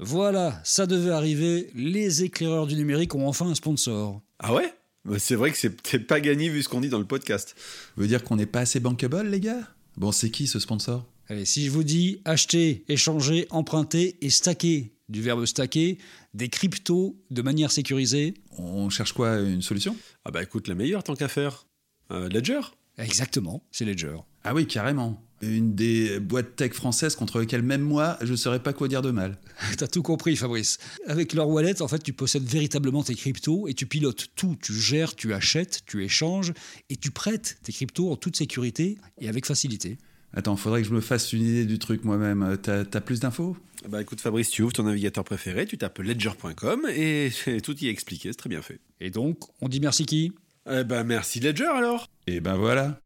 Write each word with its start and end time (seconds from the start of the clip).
Voilà, 0.00 0.60
ça 0.64 0.86
devait 0.86 1.12
arriver, 1.12 1.70
les 1.74 2.24
éclaireurs 2.24 2.66
du 2.66 2.74
numérique 2.74 3.14
ont 3.14 3.28
enfin 3.28 3.46
un 3.46 3.54
sponsor. 3.54 4.20
Ah 4.40 4.52
ouais? 4.52 4.74
Bah, 5.04 5.18
C'est 5.18 5.36
vrai 5.36 5.52
que 5.52 5.56
c'est 5.56 5.98
pas 6.00 6.20
gagné 6.20 6.48
vu 6.48 6.62
ce 6.62 6.68
qu'on 6.68 6.80
dit 6.80 6.88
dans 6.88 6.98
le 6.98 7.04
podcast. 7.04 7.54
Veut 7.96 8.08
dire 8.08 8.24
qu'on 8.24 8.36
n'est 8.36 8.46
pas 8.46 8.60
assez 8.60 8.80
bankable, 8.80 9.22
les 9.28 9.40
gars? 9.40 9.68
Bon, 9.96 10.10
c'est 10.10 10.30
qui 10.30 10.46
ce 10.48 10.58
sponsor? 10.58 11.06
Allez, 11.28 11.44
si 11.44 11.64
je 11.66 11.70
vous 11.70 11.84
dis 11.84 12.20
acheter, 12.24 12.84
échanger, 12.88 13.46
emprunter 13.50 14.16
et 14.20 14.30
stacker, 14.30 14.92
du 15.08 15.22
verbe 15.22 15.46
stacker, 15.46 15.98
des 16.34 16.48
cryptos 16.48 17.16
de 17.30 17.42
manière 17.42 17.70
sécurisée. 17.70 18.34
On 18.58 18.90
cherche 18.90 19.12
quoi 19.12 19.38
Une 19.40 19.62
solution? 19.62 19.96
Ah 20.24 20.32
bah 20.32 20.42
écoute, 20.42 20.66
la 20.66 20.74
meilleure 20.74 21.04
tant 21.04 21.14
qu'à 21.14 21.28
faire. 21.28 21.66
Euh, 22.10 22.28
Ledger? 22.28 22.60
Exactement, 22.98 23.62
c'est 23.70 23.84
Ledger. 23.84 24.16
Ah 24.42 24.54
oui, 24.54 24.66
carrément. 24.66 25.23
Une 25.42 25.74
des 25.74 26.20
boîtes 26.20 26.56
tech 26.56 26.72
françaises 26.72 27.16
contre 27.16 27.40
lesquelles 27.40 27.62
même 27.62 27.82
moi, 27.82 28.16
je 28.22 28.32
ne 28.32 28.36
saurais 28.36 28.62
pas 28.62 28.72
quoi 28.72 28.88
dire 28.88 29.02
de 29.02 29.10
mal. 29.10 29.38
T'as 29.78 29.86
tout 29.86 30.02
compris, 30.02 30.36
Fabrice. 30.36 30.78
Avec 31.06 31.32
leur 31.34 31.48
wallet, 31.48 31.82
en 31.82 31.88
fait, 31.88 32.02
tu 32.02 32.12
possèdes 32.12 32.44
véritablement 32.44 33.02
tes 33.02 33.14
cryptos 33.14 33.68
et 33.68 33.74
tu 33.74 33.86
pilotes 33.86 34.28
tout. 34.36 34.56
Tu 34.60 34.72
gères, 34.72 35.14
tu 35.14 35.34
achètes, 35.34 35.80
tu 35.86 36.04
échanges 36.04 36.52
et 36.88 36.96
tu 36.96 37.10
prêtes 37.10 37.58
tes 37.62 37.72
cryptos 37.72 38.10
en 38.10 38.16
toute 38.16 38.36
sécurité 38.36 38.98
et 39.20 39.28
avec 39.28 39.46
facilité. 39.46 39.98
Attends, 40.32 40.56
faudrait 40.56 40.82
que 40.82 40.88
je 40.88 40.94
me 40.94 41.00
fasse 41.00 41.32
une 41.32 41.42
idée 41.42 41.64
du 41.64 41.78
truc 41.78 42.04
moi-même. 42.04 42.58
T'as 42.60 42.80
as 42.80 43.00
plus 43.00 43.20
d'infos? 43.20 43.56
Bah 43.88 44.00
écoute 44.00 44.20
Fabrice, 44.20 44.50
tu 44.50 44.62
ouvres 44.62 44.72
ton 44.72 44.84
navigateur 44.84 45.24
préféré, 45.24 45.66
tu 45.66 45.76
tapes 45.76 45.98
ledger.com 45.98 46.86
et 46.88 47.30
tout 47.62 47.76
y 47.78 47.88
est 47.88 47.90
expliqué, 47.90 48.30
c'est 48.30 48.38
très 48.38 48.48
bien 48.48 48.62
fait. 48.62 48.80
Et 49.00 49.10
donc, 49.10 49.38
on 49.60 49.68
dit 49.68 49.80
merci 49.80 50.06
qui? 50.06 50.32
Eh 50.70 50.82
ben 50.82 51.04
merci 51.04 51.40
Ledger 51.40 51.66
alors 51.66 52.08
Et 52.26 52.40
ben 52.40 52.56
voilà 52.56 52.98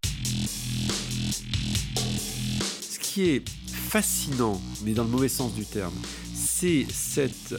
qui 3.18 3.30
est 3.30 3.48
fascinant, 3.48 4.62
mais 4.84 4.92
dans 4.92 5.02
le 5.02 5.08
mauvais 5.08 5.28
sens 5.28 5.52
du 5.52 5.64
terme, 5.64 5.94
c'est 6.32 6.86
cette 6.88 7.56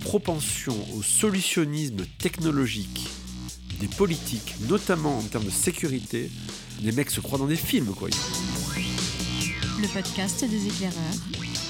propension 0.00 0.74
au 0.96 1.02
solutionnisme 1.02 2.04
technologique 2.18 3.06
des 3.78 3.86
politiques, 3.86 4.56
notamment 4.68 5.16
en 5.16 5.22
termes 5.22 5.44
de 5.44 5.50
sécurité. 5.50 6.28
Les 6.82 6.90
mecs 6.90 7.12
se 7.12 7.20
croient 7.20 7.38
dans 7.38 7.46
des 7.46 7.54
films, 7.54 7.94
quoi 7.94 8.08
le 9.80 9.88
podcast 9.88 10.44
des 10.44 10.66
éclaireurs, 10.66 10.96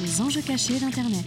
les 0.01 0.21
enjeux 0.23 0.41
cachés 0.41 0.79
d'Internet. 0.79 1.27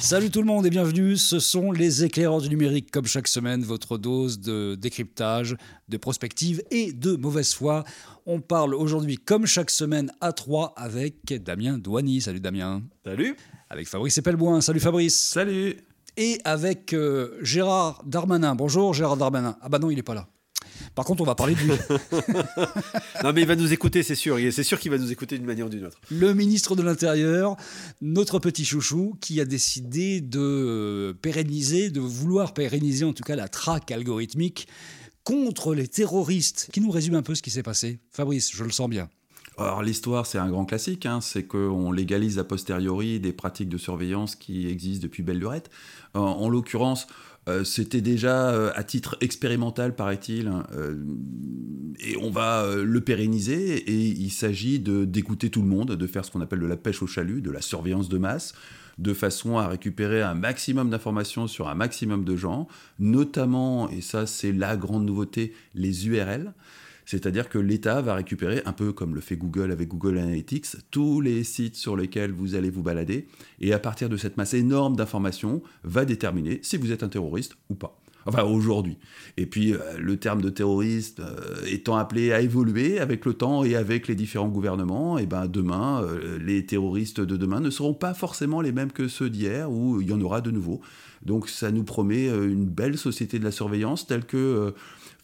Salut 0.00 0.30
tout 0.30 0.40
le 0.40 0.46
monde 0.46 0.64
et 0.64 0.70
bienvenue, 0.70 1.18
ce 1.18 1.38
sont 1.38 1.72
les 1.72 2.04
éclaireurs 2.04 2.40
du 2.40 2.48
numérique, 2.48 2.90
comme 2.90 3.04
chaque 3.04 3.28
semaine, 3.28 3.62
votre 3.62 3.98
dose 3.98 4.40
de 4.40 4.74
décryptage, 4.74 5.56
de 5.88 5.96
prospective 5.98 6.62
et 6.70 6.92
de 6.92 7.16
mauvaise 7.16 7.52
foi. 7.52 7.84
On 8.24 8.40
parle 8.40 8.74
aujourd'hui, 8.74 9.18
comme 9.18 9.44
chaque 9.44 9.68
semaine, 9.70 10.10
à 10.22 10.32
trois 10.32 10.72
avec 10.78 11.34
Damien 11.44 11.76
Douani. 11.76 12.22
Salut 12.22 12.40
Damien. 12.40 12.82
Salut. 13.04 13.36
Avec 13.68 13.88
Fabrice 13.88 14.16
Epelboin. 14.16 14.62
Salut 14.62 14.80
Fabrice. 14.80 15.20
Salut. 15.20 15.76
Et 16.16 16.40
avec 16.44 16.94
euh, 16.94 17.38
Gérard 17.42 18.02
Darmanin. 18.06 18.54
Bonjour 18.54 18.94
Gérard 18.94 19.18
Darmanin. 19.18 19.58
Ah 19.60 19.68
bah 19.68 19.78
non, 19.78 19.90
il 19.90 19.96
n'est 19.96 20.02
pas 20.02 20.14
là. 20.14 20.26
Par 20.94 21.04
contre, 21.04 21.22
on 21.22 21.26
va 21.26 21.34
parler 21.34 21.54
de 21.54 21.60
lui. 21.60 21.70
non, 23.24 23.32
mais 23.32 23.42
il 23.42 23.46
va 23.46 23.56
nous 23.56 23.72
écouter, 23.72 24.02
c'est 24.02 24.14
sûr. 24.14 24.38
C'est 24.52 24.62
sûr 24.62 24.78
qu'il 24.78 24.90
va 24.90 24.98
nous 24.98 25.12
écouter 25.12 25.36
d'une 25.36 25.46
manière 25.46 25.66
ou 25.66 25.68
d'une 25.68 25.86
autre. 25.86 26.00
Le 26.10 26.34
ministre 26.34 26.76
de 26.76 26.82
l'Intérieur, 26.82 27.56
notre 28.00 28.38
petit 28.38 28.64
chouchou, 28.64 29.16
qui 29.20 29.40
a 29.40 29.44
décidé 29.44 30.20
de 30.20 31.16
pérenniser, 31.22 31.90
de 31.90 32.00
vouloir 32.00 32.54
pérenniser 32.54 33.04
en 33.04 33.12
tout 33.12 33.24
cas 33.24 33.36
la 33.36 33.48
traque 33.48 33.90
algorithmique 33.90 34.68
contre 35.24 35.74
les 35.74 35.88
terroristes. 35.88 36.68
Qui 36.72 36.80
nous 36.80 36.90
résume 36.90 37.14
un 37.14 37.22
peu 37.22 37.34
ce 37.34 37.42
qui 37.42 37.50
s'est 37.50 37.62
passé 37.62 38.00
Fabrice, 38.10 38.50
je 38.54 38.64
le 38.64 38.70
sens 38.70 38.88
bien. 38.88 39.08
Alors 39.58 39.82
l'histoire, 39.82 40.24
c'est 40.24 40.38
un 40.38 40.48
grand 40.48 40.64
classique, 40.64 41.04
hein. 41.04 41.20
c'est 41.20 41.42
qu'on 41.42 41.92
légalise 41.92 42.38
a 42.38 42.44
posteriori 42.44 43.20
des 43.20 43.32
pratiques 43.32 43.68
de 43.68 43.76
surveillance 43.76 44.34
qui 44.34 44.68
existent 44.68 45.02
depuis 45.02 45.22
belle 45.22 45.38
lurette. 45.38 45.70
en 46.14 46.48
l'occurrence, 46.48 47.06
euh, 47.50 47.64
c'était 47.64 48.00
déjà 48.00 48.50
euh, 48.50 48.70
à 48.74 48.84
titre 48.84 49.16
expérimental, 49.20 49.94
paraît-il, 49.94 50.48
hein, 50.48 50.64
euh, 50.72 50.94
et 52.00 52.16
on 52.16 52.30
va 52.30 52.66
le 52.76 53.00
pérenniser. 53.00 53.76
Et 53.76 54.06
il 54.06 54.30
s'agit 54.30 54.78
d'écouter 54.78 55.50
tout 55.50 55.60
le 55.60 55.68
monde, 55.68 55.92
de 55.92 56.06
faire 56.06 56.24
ce 56.24 56.30
qu'on 56.30 56.40
appelle 56.40 56.60
de 56.60 56.66
la 56.66 56.76
pêche 56.76 57.02
au 57.02 57.06
chalut, 57.06 57.42
de 57.42 57.50
la 57.50 57.60
surveillance 57.60 58.08
de 58.08 58.16
masse, 58.16 58.54
de 58.98 59.12
façon 59.12 59.58
à 59.58 59.68
récupérer 59.68 60.22
un 60.22 60.34
maximum 60.34 60.88
d'informations 60.88 61.46
sur 61.46 61.68
un 61.68 61.74
maximum 61.74 62.24
de 62.24 62.36
gens, 62.36 62.68
notamment, 62.98 63.90
et 63.90 64.00
ça 64.00 64.26
c'est 64.26 64.52
la 64.52 64.76
grande 64.76 65.04
nouveauté, 65.04 65.52
les 65.74 66.08
URL. 66.08 66.54
C'est-à-dire 67.10 67.48
que 67.48 67.58
l'État 67.58 68.00
va 68.02 68.14
récupérer, 68.14 68.62
un 68.66 68.72
peu 68.72 68.92
comme 68.92 69.16
le 69.16 69.20
fait 69.20 69.34
Google 69.34 69.72
avec 69.72 69.88
Google 69.88 70.16
Analytics, 70.18 70.76
tous 70.92 71.20
les 71.20 71.42
sites 71.42 71.74
sur 71.74 71.96
lesquels 71.96 72.30
vous 72.30 72.54
allez 72.54 72.70
vous 72.70 72.84
balader, 72.84 73.26
et 73.60 73.72
à 73.72 73.80
partir 73.80 74.08
de 74.08 74.16
cette 74.16 74.36
masse 74.36 74.54
énorme 74.54 74.94
d'informations, 74.94 75.60
va 75.82 76.04
déterminer 76.04 76.60
si 76.62 76.76
vous 76.76 76.92
êtes 76.92 77.02
un 77.02 77.08
terroriste 77.08 77.56
ou 77.68 77.74
pas. 77.74 78.00
Enfin, 78.26 78.44
aujourd'hui. 78.44 78.96
Et 79.36 79.46
puis, 79.46 79.72
euh, 79.72 79.78
le 79.98 80.18
terme 80.18 80.40
de 80.40 80.50
terroriste 80.50 81.18
euh, 81.18 81.64
étant 81.66 81.96
appelé 81.96 82.32
à 82.32 82.42
évoluer 82.42 83.00
avec 83.00 83.24
le 83.24 83.34
temps 83.34 83.64
et 83.64 83.74
avec 83.74 84.06
les 84.06 84.14
différents 84.14 84.48
gouvernements, 84.48 85.18
et 85.18 85.26
ben 85.26 85.48
demain, 85.48 86.04
euh, 86.04 86.38
les 86.38 86.64
terroristes 86.64 87.20
de 87.20 87.36
demain 87.36 87.58
ne 87.58 87.70
seront 87.70 87.94
pas 87.94 88.14
forcément 88.14 88.60
les 88.60 88.70
mêmes 88.70 88.92
que 88.92 89.08
ceux 89.08 89.30
d'hier, 89.30 89.68
où 89.68 90.00
il 90.00 90.08
y 90.08 90.12
en 90.12 90.20
aura 90.20 90.42
de 90.42 90.52
nouveaux. 90.52 90.80
Donc, 91.26 91.48
ça 91.48 91.72
nous 91.72 91.82
promet 91.82 92.28
une 92.28 92.66
belle 92.66 92.96
société 92.96 93.40
de 93.40 93.44
la 93.44 93.50
surveillance 93.50 94.06
telle 94.06 94.24
que 94.24 94.72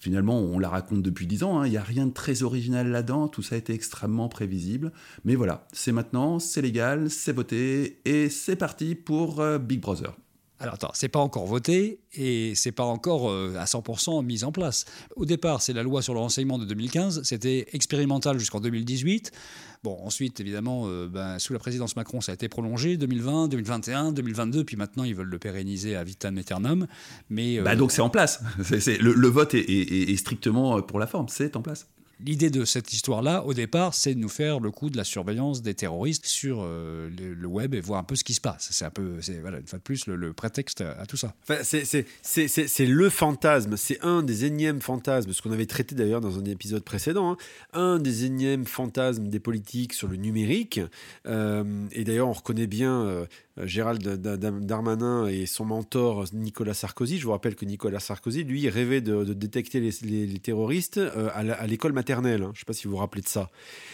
Finalement, 0.06 0.38
on 0.38 0.60
la 0.60 0.68
raconte 0.68 1.02
depuis 1.02 1.26
dix 1.26 1.42
ans, 1.42 1.58
hein. 1.58 1.66
il 1.66 1.70
n'y 1.70 1.76
a 1.76 1.82
rien 1.82 2.06
de 2.06 2.12
très 2.12 2.44
original 2.44 2.88
là-dedans, 2.88 3.26
tout 3.26 3.42
ça 3.42 3.56
a 3.56 3.58
été 3.58 3.72
extrêmement 3.72 4.28
prévisible. 4.28 4.92
Mais 5.24 5.34
voilà, 5.34 5.66
c'est 5.72 5.90
maintenant, 5.90 6.38
c'est 6.38 6.62
légal, 6.62 7.10
c'est 7.10 7.32
voté, 7.32 7.98
et 8.04 8.30
c'est 8.30 8.54
parti 8.54 8.94
pour 8.94 9.40
euh, 9.40 9.58
Big 9.58 9.80
Brother. 9.80 10.14
Alors 10.58 10.74
attends, 10.74 10.90
c'est 10.94 11.08
pas 11.08 11.18
encore 11.18 11.44
voté 11.44 12.00
et 12.14 12.54
c'est 12.54 12.72
pas 12.72 12.84
encore 12.84 13.30
euh, 13.30 13.56
à 13.58 13.64
100% 13.64 14.24
mis 14.24 14.42
en 14.42 14.52
place. 14.52 14.86
Au 15.14 15.26
départ, 15.26 15.60
c'est 15.60 15.74
la 15.74 15.82
loi 15.82 16.00
sur 16.00 16.14
le 16.14 16.20
renseignement 16.20 16.58
de 16.58 16.64
2015, 16.64 17.22
c'était 17.24 17.66
expérimental 17.72 18.38
jusqu'en 18.38 18.60
2018. 18.60 19.32
Bon, 19.84 19.98
ensuite, 20.02 20.40
évidemment, 20.40 20.84
euh, 20.86 21.08
ben, 21.08 21.38
sous 21.38 21.52
la 21.52 21.58
présidence 21.58 21.94
Macron, 21.94 22.22
ça 22.22 22.32
a 22.32 22.34
été 22.34 22.48
prolongé 22.48 22.96
2020, 22.96 23.48
2021, 23.48 24.12
2022, 24.12 24.64
puis 24.64 24.76
maintenant 24.76 25.04
ils 25.04 25.14
veulent 25.14 25.28
le 25.28 25.38
pérenniser 25.38 25.94
à 25.94 26.04
vitam 26.04 26.38
aeternam. 26.38 26.86
Mais 27.28 27.58
euh, 27.58 27.62
bah 27.62 27.76
donc 27.76 27.92
c'est 27.92 28.02
en 28.02 28.10
place. 28.10 28.42
le, 28.58 29.28
vote 29.28 29.52
est 29.52 30.16
strictement 30.16 30.80
pour 30.80 30.98
la 30.98 31.06
forme, 31.06 31.28
c'est 31.28 31.54
en 31.56 31.62
place. 31.62 31.86
L'idée 32.24 32.48
de 32.48 32.64
cette 32.64 32.94
histoire-là, 32.94 33.44
au 33.44 33.52
départ, 33.52 33.92
c'est 33.92 34.14
de 34.14 34.18
nous 34.18 34.30
faire 34.30 34.58
le 34.58 34.70
coup 34.70 34.88
de 34.88 34.96
la 34.96 35.04
surveillance 35.04 35.60
des 35.60 35.74
terroristes 35.74 36.24
sur 36.24 36.62
euh, 36.62 37.10
le, 37.10 37.46
web 37.46 37.74
et 37.74 37.80
voir 37.80 38.00
un 38.00 38.04
peu 38.04 38.16
ce 38.16 38.24
qui 38.24 38.32
se 38.32 38.40
passe. 38.40 38.68
C'est 38.70 38.86
un 38.86 38.90
peu, 38.90 39.20
voilà, 39.42 39.58
une 39.58 39.66
fois 39.66 39.78
de 39.78 39.82
plus, 39.82 40.06
le, 40.06 40.32
prétexte 40.32 40.80
à, 40.80 41.04
tout 41.04 41.18
ça. 41.18 41.34
C'est 41.62 42.86
le 42.86 43.10
fantasme, 43.10 43.76
c'est 43.76 44.02
un 44.02 44.22
des 44.22 44.46
énièmes 44.46 44.80
fantasmes, 44.80 45.32
ce 45.32 45.42
qu'on 45.42 45.52
avait 45.52 45.66
traité 45.66 45.94
d'ailleurs 45.94 46.22
dans 46.22 46.38
un 46.38 46.44
épisode 46.46 46.84
précédent, 46.84 47.32
hein. 47.32 47.36
un 47.74 47.98
des 47.98 48.24
énièmes 48.24 48.64
fantasmes 48.64 49.28
des 49.28 49.40
politiques 49.40 49.92
sur 49.92 50.08
le 50.08 50.16
numérique. 50.16 50.80
Euh, 51.26 51.64
et 51.92 52.04
d'ailleurs, 52.04 52.28
on 52.28 52.32
reconnaît 52.32 52.66
bien 52.66 53.02
euh, 53.02 53.26
Gérald 53.62 54.02
Darmanin 54.02 55.26
et 55.26 55.46
son 55.46 55.64
mentor 55.64 56.24
Nicolas 56.32 56.74
Sarkozy. 56.74 57.18
Je 57.18 57.24
vous 57.24 57.32
rappelle 57.32 57.54
que 57.54 57.64
Nicolas 57.64 58.00
Sarkozy, 58.00 58.44
lui, 58.44 58.68
rêvait 58.68 59.00
de, 59.00 59.24
détecter 59.32 59.80
les, 59.80 60.38
terroristes 60.38 60.98
euh, 60.98 61.30
à 61.32 61.66
l'école 61.66 61.92
maternelle. 61.92 62.42
Hein. 62.42 62.50
Je 62.52 62.58
ne 62.58 62.60
sais 62.60 62.64
pas 62.66 62.72
si 62.72 62.86
vous 62.86 62.92
vous 62.92 62.98
rappelez 62.98 63.22
de 63.22 63.28
ça. 63.28 63.50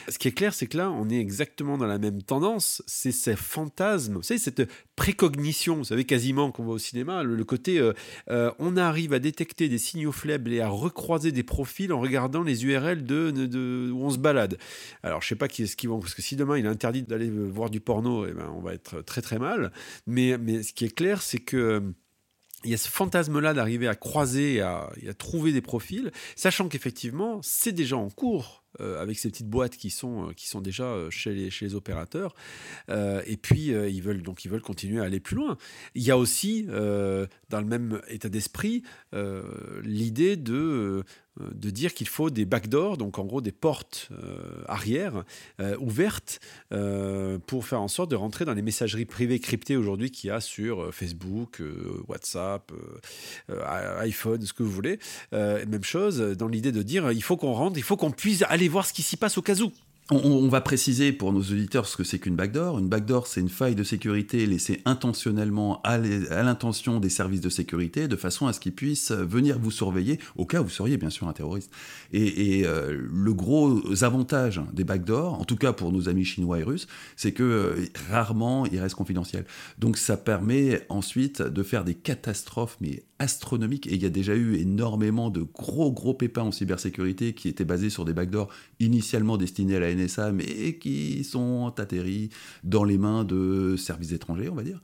Ce 0.08 0.18
qui 0.18 0.28
est 0.28 0.32
clair, 0.32 0.52
c'est 0.54 0.66
que 0.66 0.76
là, 0.76 0.90
on 0.90 1.08
est 1.08 1.18
exactement 1.18 1.78
dans 1.78 1.86
la 1.86 1.98
même 1.98 2.22
tendance. 2.22 2.82
C'est 2.86 3.12
ces 3.12 3.36
fantasmes, 3.36 4.14
vous 4.14 4.22
savez, 4.22 4.38
cette 4.38 4.68
précognition, 5.02 5.78
vous 5.78 5.84
savez, 5.84 6.04
quasiment 6.04 6.52
qu'on 6.52 6.62
voit 6.62 6.74
au 6.74 6.78
cinéma, 6.78 7.24
le, 7.24 7.44
côté 7.44 7.80
euh, 7.80 8.52
on 8.60 8.76
arrive 8.76 9.12
à 9.12 9.18
détecter 9.18 9.68
des 9.68 9.78
signaux 9.78 10.12
faibles 10.12 10.52
et 10.52 10.60
à 10.60 10.68
recroiser 10.68 11.32
des 11.32 11.42
profils 11.42 11.92
en 11.92 11.98
regardant 11.98 12.44
les 12.44 12.64
URL 12.64 13.02
de, 13.02 13.90
où 13.90 14.04
on 14.04 14.10
se 14.10 14.18
balade. 14.18 14.58
Alors, 15.02 15.20
je 15.20 15.26
sais 15.26 15.34
pas 15.34 15.48
qui 15.48 15.64
est-ce 15.64 15.74
qu'ils 15.74 15.88
vont, 15.88 15.98
parce 15.98 16.14
que 16.14 16.22
si 16.22 16.36
demain 16.36 16.56
il 16.56 16.66
est 16.66 16.68
interdit 16.68 17.02
d'aller 17.02 17.28
voir 17.30 17.68
du 17.68 17.80
porno, 17.80 18.26
eh 18.28 18.32
ben, 18.32 18.48
on 18.56 18.60
va 18.60 18.74
être 18.74 19.02
très 19.02 19.22
très 19.22 19.40
mal. 19.40 19.72
Mais, 20.06 20.38
mais 20.38 20.62
ce 20.62 20.72
qui 20.72 20.84
est 20.84 20.94
clair, 20.94 21.20
c'est 21.20 21.40
que 21.40 21.82
il 22.64 22.70
y 22.70 22.74
a 22.74 22.78
ce 22.78 22.88
fantasme-là 22.88 23.54
d'arriver 23.54 23.88
à 23.88 23.94
croiser 23.94 24.54
et 24.54 24.60
à, 24.60 24.90
trouver 25.18 25.52
des 25.52 25.60
profils, 25.60 26.10
sachant 26.36 26.68
qu'effectivement, 26.68 27.40
c'est 27.42 27.72
déjà 27.72 27.96
en 27.96 28.10
cours. 28.10 28.62
Euh, 28.80 29.02
avec 29.02 29.18
ces 29.18 29.28
petites 29.28 29.50
boîtes 29.50 29.76
qui 29.76 29.90
sont, 29.90 30.30
euh, 30.30 30.32
qui 30.32 30.48
sont 30.48 30.62
déjà 30.62 30.84
euh, 30.84 31.10
chez 31.10 31.34
les, 31.34 31.50
chez 31.50 31.66
les 31.66 31.74
opérateurs. 31.74 32.34
et 32.88 33.36
puis, 33.36 33.66
ils, 33.66 34.00
veulent, 34.00 34.22
donc, 34.22 34.46
ils 34.46 34.50
veulent 34.50 34.62
continuer 34.62 35.00
à 35.00 35.04
aller 35.04 35.20
plus 35.20 35.36
loin. 35.36 35.58
Il 35.94 36.02
y 36.02 36.10
a 36.10 36.16
aussi, 36.16 36.64
dans 36.64 37.60
le 37.60 37.64
même 37.64 38.00
état 38.08 38.28
d'esprit, 38.28 38.82
l'idée 39.82 40.36
de 40.36 41.04
de 41.40 41.70
dire 41.70 41.94
qu'il 41.94 42.08
faut 42.08 42.30
des 42.30 42.44
backdoors, 42.44 42.98
donc 42.98 43.18
en 43.18 43.24
gros 43.24 43.40
des 43.40 43.52
portes 43.52 44.10
euh, 44.12 44.62
arrière 44.66 45.24
euh, 45.60 45.76
ouvertes 45.78 46.40
pour 47.46 47.66
faire 47.66 47.80
en 47.80 47.88
sorte 47.88 48.10
de 48.10 48.16
rentrer 48.16 48.44
dans 48.44 48.54
les 48.54 48.62
messageries 48.62 49.04
privées 49.04 49.38
cryptées 49.38 49.76
aujourd'hui 49.76 50.10
qu'il 50.10 50.28
y 50.28 50.30
a 50.30 50.40
sur 50.40 50.94
Facebook, 50.94 51.62
WhatsApp, 52.08 52.72
iPhone, 53.98 54.42
ce 54.42 54.52
que 54.52 54.62
vous 54.62 54.70
voulez. 54.70 54.98
même 55.32 55.84
chose 55.84 56.18
dans 56.18 56.48
l'idée 56.48 56.72
de 56.72 56.82
dire 56.82 57.12
il 57.12 57.22
faut 57.22 57.36
qu'on 57.36 57.52
rentre, 57.52 57.78
il 57.78 57.82
faut 57.82 57.96
qu'on 57.96 58.10
puisse 58.10 58.42
aller 58.48 58.68
voir 58.68 58.86
ce 58.86 58.92
qui 58.92 59.02
s'y 59.02 59.16
passe 59.16 59.38
au 59.38 59.42
cas 59.42 59.60
où. 59.60 59.72
On, 60.12 60.48
va 60.48 60.60
préciser 60.60 61.12
pour 61.12 61.32
nos 61.32 61.40
auditeurs 61.40 61.86
ce 61.86 61.96
que 61.96 62.04
c'est 62.04 62.18
qu'une 62.18 62.36
backdoor. 62.36 62.78
Une 62.78 62.88
backdoor, 62.88 63.26
c'est 63.26 63.40
une 63.40 63.48
faille 63.48 63.74
de 63.74 63.84
sécurité 63.84 64.46
laissée 64.46 64.82
intentionnellement 64.84 65.80
à 65.82 65.98
l'intention 65.98 67.00
des 67.00 67.08
services 67.08 67.40
de 67.40 67.48
sécurité 67.48 68.08
de 68.08 68.16
façon 68.16 68.46
à 68.46 68.52
ce 68.52 68.60
qu'ils 68.60 68.74
puissent 68.74 69.12
venir 69.12 69.58
vous 69.58 69.70
surveiller 69.70 70.18
au 70.36 70.46
cas 70.46 70.60
où 70.60 70.64
vous 70.64 70.70
seriez 70.70 70.96
bien 70.96 71.10
sûr 71.10 71.28
un 71.28 71.32
terroriste. 71.32 71.70
Et, 72.12 72.62
euh, 72.64 73.00
le 73.10 73.34
gros 73.34 74.04
avantage 74.04 74.60
des 74.72 74.84
backdoors, 74.84 75.40
en 75.40 75.44
tout 75.44 75.56
cas 75.56 75.72
pour 75.72 75.92
nos 75.92 76.08
amis 76.08 76.24
chinois 76.24 76.58
et 76.58 76.62
russes, 76.62 76.86
c'est 77.16 77.32
que 77.32 77.42
euh, 77.42 77.86
rarement 78.10 78.66
ils 78.66 78.80
restent 78.80 78.94
confidentiels. 78.94 79.46
Donc 79.78 79.96
ça 79.96 80.16
permet 80.16 80.84
ensuite 80.88 81.42
de 81.42 81.62
faire 81.62 81.84
des 81.84 81.94
catastrophes 81.94 82.76
mais 82.80 83.04
astronomiques. 83.22 83.86
Et 83.86 83.94
il 83.94 84.02
y 84.02 84.06
a 84.06 84.10
déjà 84.10 84.34
eu 84.34 84.56
énormément 84.56 85.30
de 85.30 85.42
gros 85.42 85.92
gros 85.92 86.12
pépins 86.12 86.42
en 86.42 86.52
cybersécurité 86.52 87.32
qui 87.32 87.48
étaient 87.48 87.64
basés 87.64 87.88
sur 87.88 88.04
des 88.04 88.12
backdoors 88.12 88.48
initialement 88.80 89.36
destinés 89.36 89.76
à 89.76 89.80
la 89.80 89.94
NSA, 89.94 90.32
mais 90.32 90.78
qui 90.78 91.24
sont 91.24 91.72
atterris 91.76 92.30
dans 92.64 92.84
les 92.84 92.98
mains 92.98 93.24
de 93.24 93.76
services 93.76 94.12
étrangers, 94.12 94.48
on 94.48 94.54
va 94.54 94.64
dire. 94.64 94.80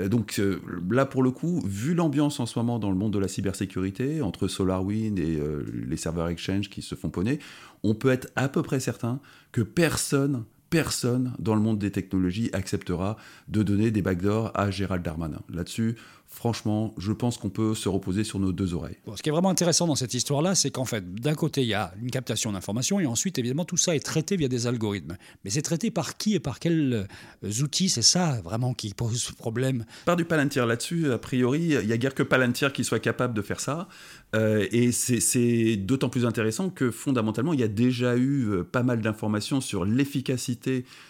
Euh, 0.00 0.08
donc 0.08 0.38
euh, 0.38 0.60
là, 0.90 1.06
pour 1.06 1.22
le 1.22 1.30
coup, 1.30 1.62
vu 1.66 1.94
l'ambiance 1.94 2.40
en 2.40 2.46
ce 2.46 2.58
moment 2.58 2.78
dans 2.78 2.90
le 2.90 2.96
monde 2.96 3.12
de 3.12 3.18
la 3.18 3.28
cybersécurité, 3.28 4.22
entre 4.22 4.48
SolarWind 4.48 5.18
et 5.18 5.38
euh, 5.38 5.64
les 5.86 5.96
serveurs 5.96 6.28
Exchange 6.28 6.70
qui 6.70 6.82
se 6.82 6.94
font 6.94 7.10
poney, 7.10 7.38
on 7.82 7.94
peut 7.94 8.10
être 8.10 8.30
à 8.34 8.48
peu 8.48 8.62
près 8.62 8.80
certain 8.80 9.20
que 9.52 9.60
personne 9.60 10.44
personne 10.70 11.32
dans 11.38 11.54
le 11.54 11.60
monde 11.60 11.78
des 11.78 11.90
technologies 11.90 12.50
acceptera 12.52 13.16
de 13.48 13.62
donner 13.62 13.90
des 13.90 14.02
backdoors 14.02 14.50
à 14.54 14.70
Gérald 14.70 15.04
Darmanin. 15.04 15.40
Là-dessus, 15.48 15.96
franchement, 16.26 16.94
je 16.98 17.12
pense 17.12 17.38
qu'on 17.38 17.48
peut 17.48 17.74
se 17.74 17.88
reposer 17.88 18.24
sur 18.24 18.40
nos 18.40 18.52
deux 18.52 18.74
oreilles. 18.74 18.96
ce 19.14 19.22
qui 19.22 19.28
est 19.28 19.32
vraiment 19.32 19.50
intéressant 19.50 19.86
dans 19.86 19.94
cette 19.94 20.14
histoire-là, 20.14 20.54
c'est 20.54 20.70
qu'en 20.70 20.84
fait, 20.84 21.14
d'un 21.14 21.34
côté, 21.34 21.62
il 21.62 21.68
y 21.68 21.74
a 21.74 21.94
une 22.02 22.10
captation 22.10 22.50
d'informations, 22.52 22.98
et 22.98 23.06
ensuite, 23.06 23.38
évidemment, 23.38 23.64
tout 23.64 23.76
ça 23.76 23.94
est 23.94 24.04
traité 24.04 24.36
via 24.36 24.48
des 24.48 24.66
algorithmes. 24.66 25.16
Mais 25.44 25.50
c'est 25.50 25.62
traité 25.62 25.90
par 25.90 26.16
qui 26.16 26.34
et 26.34 26.40
par 26.40 26.58
quels 26.58 27.06
euh, 27.44 27.62
outils? 27.62 27.88
C'est 27.88 28.02
ça 28.02 28.40
vraiment 28.42 28.74
qui 28.74 28.94
pose 28.94 29.30
problème. 29.32 29.84
Par 30.06 30.16
du 30.16 30.24
Palantir 30.24 30.66
là-dessus, 30.66 31.12
a 31.12 31.18
priori, 31.18 31.76
il 31.80 31.86
n'y 31.86 31.92
a 31.92 31.96
guère 31.96 32.14
que 32.14 32.24
Palantir 32.24 32.72
qui 32.72 32.84
soit 32.84 32.98
capable 32.98 33.34
de 33.34 33.42
faire 33.42 33.60
ça. 33.60 33.88
Euh, 34.34 34.66
et 34.72 34.90
c'est 34.90 35.76
d'autant 35.76 36.08
plus 36.08 36.26
intéressant 36.26 36.68
que 36.68 36.90
fondamentalement, 36.90 37.52
il 37.52 37.60
y 37.60 37.64
a 37.64 37.68
déjà 37.68 38.16
eu 38.16 38.48
euh, 38.48 38.64
pas 38.64 38.82
mal 38.82 39.00
d'informations 39.00 39.60
sur 39.60 39.84
l'efficacité 39.84 40.53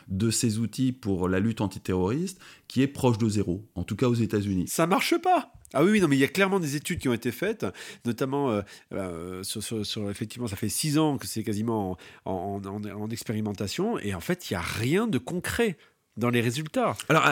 de 0.08 0.31
ces 0.31 0.58
outils 0.58 0.93
pour 0.93 1.29
la 1.29 1.41
lutte 1.41 1.61
antiterroriste 1.61 2.41
qui 2.69 2.82
est 2.82 2.87
proche 2.87 3.19
de 3.19 3.29
zéro, 3.29 3.64
en 3.75 3.85
tout 3.85 3.96
cas 3.96 4.08
aux 4.08 4.14
États-Unis. 4.14 4.64
Ça 4.69 4.87
marche 4.87 5.17
pas 5.19 5.52
ah 5.76 5.82
oui, 5.82 6.00
non, 6.00 6.06
mais 6.06 6.17
il 6.17 6.20
y 6.20 6.25
a 6.25 6.29
clairement 6.29 6.61
des 6.61 6.76
études 6.76 7.00
qui 7.00 7.08
ont 7.08 7.12
été 7.12 7.32
faites, 7.32 7.67
notamment 8.05 8.52
euh, 8.52 8.62
euh, 8.93 9.43
sur, 9.43 10.08
effectivement, 10.08 10.46
ça 10.46 10.55
fait 10.55 10.69
six 10.69 10.99
ans 10.99 11.19
que 11.19 11.26
c'est 11.26 11.43
quasiment 11.43 11.99
en, 12.25 12.62
en, 12.64 13.11
expérimentation, 13.11 13.99
et 13.99 14.14
en 14.14 14.20
fait, 14.20 14.49
il 14.49 14.52
n'y 14.52 14.56
a 14.56 14.61
rien 14.61 15.08
de 15.08 15.19
concret 15.19 15.76
dans 16.16 16.31
les 16.31 16.40
résultats. 16.40 16.96
Alors 17.08 17.25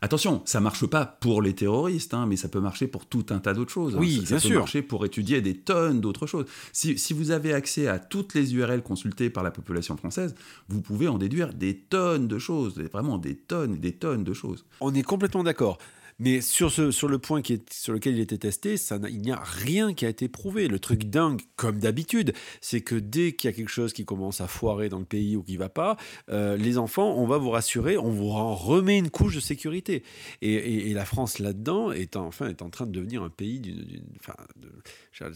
attention, 0.00 0.42
ça 0.44 0.60
marche 0.60 0.86
pas 0.86 1.04
pour 1.04 1.42
les 1.42 1.54
terroristes, 1.54 2.14
hein, 2.14 2.26
mais 2.26 2.36
ça 2.36 2.48
peut 2.48 2.60
marcher 2.60 2.86
pour 2.86 3.06
tout 3.06 3.26
un 3.30 3.38
tas 3.38 3.52
d'autres 3.52 3.72
choses. 3.72 3.94
Hein. 3.94 3.98
Oui, 4.00 4.22
ça, 4.24 4.36
bien 4.36 4.38
ça 4.38 4.48
peut 4.48 4.54
marcher 4.54 4.82
pour 4.82 5.04
étudier 5.04 5.40
des 5.40 5.54
tonnes 5.54 6.00
d'autres 6.00 6.26
choses. 6.26 6.46
Si, 6.72 6.98
si, 6.98 7.12
vous 7.12 7.30
avez 7.30 7.52
accès 7.52 7.86
à 7.86 7.98
toutes 7.98 8.34
les 8.34 8.54
URL 8.54 8.82
consultées 8.82 9.30
par 9.30 9.42
la 9.42 9.50
population 9.50 9.96
française, 9.96 10.34
vous 10.68 10.80
pouvez 10.80 11.08
en 11.08 11.18
déduire 11.18 11.52
des 11.52 11.76
tonnes 11.76 12.28
de 12.28 12.38
choses, 12.38 12.78
vraiment 12.92 13.18
des 13.18 13.36
tonnes 13.36 13.74
et 13.74 13.78
des 13.78 13.92
tonnes 13.92 14.24
de 14.24 14.32
choses. 14.32 14.64
On 14.80 14.94
est 14.94 15.02
complètement 15.02 15.44
d'accord. 15.44 15.78
Mais 16.18 16.40
sur, 16.40 16.70
ce, 16.70 16.90
sur 16.90 17.08
le 17.08 17.18
point 17.18 17.42
qui 17.42 17.54
est, 17.54 17.72
sur 17.72 17.92
lequel 17.92 18.14
il 18.14 18.20
était 18.20 18.38
testé, 18.38 18.76
ça 18.76 18.98
il 19.08 19.20
n'y 19.20 19.32
a 19.32 19.40
rien 19.42 19.94
qui 19.94 20.06
a 20.06 20.08
été 20.08 20.28
prouvé. 20.28 20.68
Le 20.68 20.78
truc 20.78 21.04
dingue, 21.04 21.40
comme 21.56 21.78
d'habitude, 21.78 22.32
c'est 22.60 22.80
que 22.80 22.94
dès 22.94 23.32
qu'il 23.32 23.50
y 23.50 23.52
a 23.52 23.56
quelque 23.56 23.70
chose 23.70 23.92
qui 23.92 24.04
commence 24.04 24.40
à 24.40 24.46
foirer 24.46 24.88
dans 24.88 24.98
le 24.98 25.04
pays 25.04 25.36
ou 25.36 25.42
qui 25.42 25.56
va 25.56 25.68
pas, 25.68 25.96
euh, 26.30 26.56
les 26.56 26.78
enfants, 26.78 27.14
on 27.16 27.26
va 27.26 27.38
vous 27.38 27.50
rassurer, 27.50 27.98
on 27.98 28.10
vous 28.10 28.28
remet 28.28 28.98
une 28.98 29.10
couche 29.10 29.34
de 29.34 29.40
sécurité. 29.40 30.02
Et, 30.42 30.92
la 30.94 31.04
France 31.04 31.40
là-dedans 31.40 31.90
est, 31.90 32.14
enfin, 32.14 32.48
est 32.48 32.62
en 32.62 32.70
train 32.70 32.86
de 32.86 32.92
devenir 32.92 33.24
un 33.24 33.30
pays 33.30 33.58
d'une, 33.58 33.84
enfin, 34.20 34.34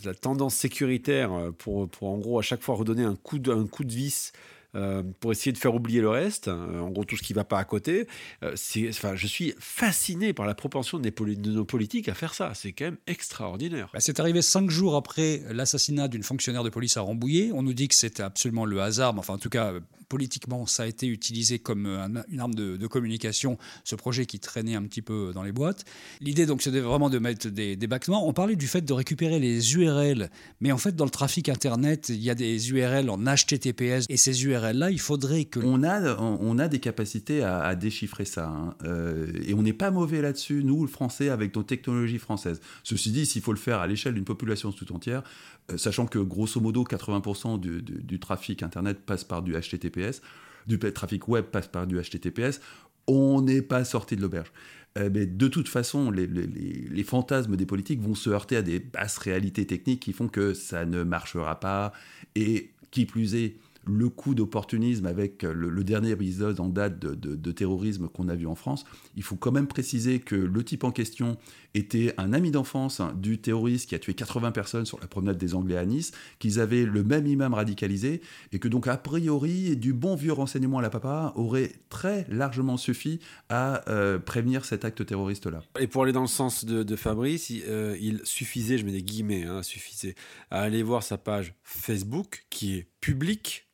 la 0.04 0.14
tendance 0.14 0.54
sécuritaire 0.54 1.50
pour, 1.58 1.88
pour 1.88 2.08
en 2.10 2.18
gros 2.18 2.38
à 2.38 2.42
chaque 2.42 2.62
fois 2.62 2.76
redonner 2.76 3.02
un 3.02 3.16
coup 3.16 3.40
de, 3.40 3.50
un 3.50 3.66
coup 3.66 3.82
de 3.82 3.92
vis 3.92 4.32
euh, 4.74 5.02
pour 5.20 5.32
essayer 5.32 5.52
de 5.52 5.58
faire 5.58 5.74
oublier 5.74 6.00
le 6.00 6.10
reste, 6.10 6.48
euh, 6.48 6.80
en 6.80 6.90
gros 6.90 7.04
tout 7.04 7.16
ce 7.16 7.22
qui 7.22 7.32
ne 7.32 7.36
va 7.36 7.44
pas 7.44 7.58
à 7.58 7.64
côté. 7.64 8.06
Euh, 8.42 8.54
enfin, 8.90 9.16
je 9.16 9.26
suis 9.26 9.54
fasciné 9.58 10.34
par 10.34 10.46
la 10.46 10.54
propension 10.54 10.98
de, 10.98 11.10
nos 11.50 11.64
politiques 11.64 12.08
à 12.08 12.14
faire 12.14 12.34
ça. 12.34 12.52
C'est 12.54 12.72
quand 12.72 12.84
même 12.84 12.98
extraordinaire. 13.06 13.88
Bah, 13.92 14.00
c'est 14.00 14.20
arrivé 14.20 14.42
cinq 14.42 14.70
jours 14.70 14.94
après 14.94 15.42
l'assassinat 15.50 16.08
d'une 16.08 16.22
fonctionnaire 16.22 16.64
de 16.64 16.70
police 16.70 16.96
à 16.98 17.00
Rambouillet. 17.00 17.50
On 17.54 17.62
nous 17.62 17.72
dit 17.72 17.88
que 17.88 17.94
c'était 17.94 18.22
absolument 18.22 18.66
le 18.66 18.80
hasard, 18.82 19.14
mais 19.14 19.20
enfin 19.20 19.34
en 19.34 19.38
tout 19.38 19.48
cas 19.48 19.72
politiquement, 20.08 20.66
ça 20.66 20.84
a 20.84 20.86
été 20.86 21.06
utilisé 21.06 21.58
comme 21.58 21.86
une 22.28 22.40
arme 22.40 22.54
de, 22.54 22.86
communication, 22.86 23.58
ce 23.84 23.94
projet 23.94 24.26
qui 24.26 24.40
traînait 24.40 24.74
un 24.74 24.82
petit 24.82 25.02
peu 25.02 25.32
dans 25.34 25.42
les 25.42 25.52
boîtes. 25.52 25.84
L'idée, 26.20 26.46
donc, 26.46 26.62
c'était 26.62 26.80
vraiment 26.80 27.10
de 27.10 27.18
mettre 27.18 27.48
des, 27.48 27.76
des 27.76 27.88
On 28.08 28.32
parlait 28.32 28.56
du 28.56 28.66
fait 28.66 28.80
de 28.80 28.92
récupérer 28.92 29.38
les 29.38 29.74
URL, 29.74 30.30
mais 30.60 30.72
en 30.72 30.78
fait, 30.78 30.96
dans 30.96 31.04
le 31.04 31.10
trafic 31.10 31.48
Internet, 31.48 32.08
il 32.08 32.22
y 32.22 32.30
a 32.30 32.34
des 32.34 32.70
URL 32.70 33.10
en 33.10 33.18
HTTPS, 33.18 34.06
et 34.08 34.16
ces 34.16 34.44
URL-là, 34.58 34.90
il 34.90 35.00
faudrait 35.00 35.44
que... 35.44 35.60
On 35.60 35.82
a, 35.82 36.16
on 36.18 36.58
a 36.58 36.68
des 36.68 36.80
capacités 36.80 37.42
à, 37.42 37.74
déchiffrer 37.74 38.24
ça, 38.24 38.48
hein. 38.48 38.74
euh, 38.84 39.32
et 39.46 39.54
on 39.54 39.62
n'est 39.62 39.72
pas 39.72 39.90
mauvais 39.90 40.20
là-dessus, 40.20 40.62
nous, 40.64 40.82
le 40.82 40.88
français, 40.88 41.28
avec 41.28 41.54
nos 41.54 41.62
technologies 41.62 42.18
françaises. 42.18 42.60
Ceci 42.82 43.10
dit, 43.10 43.26
s'il 43.26 43.42
faut 43.42 43.52
le 43.52 43.58
faire 43.58 43.80
à 43.80 43.86
l'échelle 43.86 44.14
d'une 44.14 44.24
population 44.24 44.72
tout 44.72 44.92
entière, 44.92 45.22
euh, 45.70 45.76
sachant 45.76 46.06
que 46.06 46.18
grosso 46.18 46.60
modo 46.60 46.84
80% 46.84 47.60
du, 47.60 48.20
trafic 48.20 48.62
Internet 48.62 48.98
passe 49.04 49.24
par 49.24 49.42
du 49.42 49.52
HTTPS, 49.52 50.20
du 50.66 50.78
trafic 50.78 51.28
web 51.28 51.46
passe 51.46 51.68
par 51.68 51.86
du 51.86 52.00
HTTPS, 52.00 52.60
on 53.06 53.40
n'est 53.40 53.62
pas 53.62 53.84
sorti 53.84 54.16
de 54.16 54.22
l'auberge. 54.22 54.52
Euh, 54.98 55.10
mais 55.12 55.26
de 55.26 55.48
toute 55.48 55.68
façon, 55.68 56.10
les, 56.10 56.26
les, 56.26 57.04
fantasmes 57.04 57.56
des 57.56 57.66
politiques 57.66 58.00
vont 58.00 58.14
se 58.14 58.30
heurter 58.30 58.56
à 58.56 58.62
des 58.62 58.80
basses 58.80 59.18
réalités 59.18 59.66
techniques 59.66 60.00
qui 60.00 60.12
font 60.12 60.28
que 60.28 60.54
ça 60.54 60.84
ne 60.84 61.02
marchera 61.04 61.60
pas. 61.60 61.92
Et 62.34 62.70
qui 62.90 63.06
plus 63.06 63.34
est, 63.34 63.56
le 63.88 64.08
coup 64.08 64.34
d'opportunisme 64.34 65.06
avec 65.06 65.42
le, 65.42 65.82
dernier 65.82 66.10
épisode 66.10 66.60
en 66.60 66.68
date 66.68 66.98
de, 66.98 67.52
terrorisme 67.52 68.08
qu'on 68.08 68.28
a 68.28 68.34
vu 68.34 68.46
en 68.46 68.54
France, 68.54 68.84
il 69.16 69.22
faut 69.22 69.36
quand 69.36 69.52
même 69.52 69.66
préciser 69.66 70.20
que 70.20 70.36
le 70.36 70.62
type 70.62 70.84
en 70.84 70.90
question 70.90 71.38
était 71.74 72.14
un 72.18 72.32
ami 72.32 72.50
d'enfance 72.50 73.00
du 73.16 73.38
terroriste 73.38 73.88
qui 73.88 73.94
a 73.94 73.98
tué 73.98 74.14
80 74.14 74.52
personnes 74.52 74.84
sur 74.84 75.00
la 75.00 75.06
promenade 75.06 75.38
des 75.38 75.54
Anglais 75.54 75.76
à 75.76 75.86
Nice, 75.86 76.12
qu'ils 76.38 76.60
avaient 76.60 76.84
le 76.84 77.02
même 77.04 77.26
imam 77.26 77.54
radicalisé, 77.54 78.20
et 78.52 78.58
que 78.58 78.68
donc 78.68 78.86
a 78.86 78.96
priori, 78.96 79.76
du 79.76 79.92
bon 79.92 80.14
vieux 80.14 80.32
renseignement 80.32 80.78
à 80.78 80.82
la 80.82 80.90
papa 80.90 81.32
aurait 81.36 81.72
très 81.88 82.26
largement 82.28 82.76
suffi 82.76 83.20
à 83.48 83.88
euh, 83.88 84.18
prévenir 84.18 84.64
cet 84.64 84.84
acte 84.84 85.04
terroriste-là. 85.04 85.62
Et 85.80 85.86
pour 85.86 86.02
aller 86.02 86.12
dans 86.12 86.22
le 86.22 86.26
sens 86.26 86.64
de, 86.64 86.96
Fabrice, 86.96 87.50
il, 87.50 87.62
euh, 87.68 87.96
il, 88.00 88.20
suffisait, 88.24 88.76
je 88.76 88.84
mets 88.84 88.92
des 88.92 89.02
guillemets, 89.02 89.44
hein, 89.44 89.62
suffisait, 89.62 90.14
à 90.50 90.60
aller 90.60 90.82
voir 90.82 91.02
sa 91.02 91.16
page 91.16 91.54
Facebook 91.62 92.46
qui 92.50 92.74
est 92.74 92.88
publique 93.00 93.68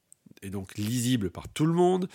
et 0.45 0.51
donc 0.51 0.77
lisible 0.77 1.31
par 1.31 1.49
tout 1.49 1.67
le 1.67 1.73
monde, 1.73 2.09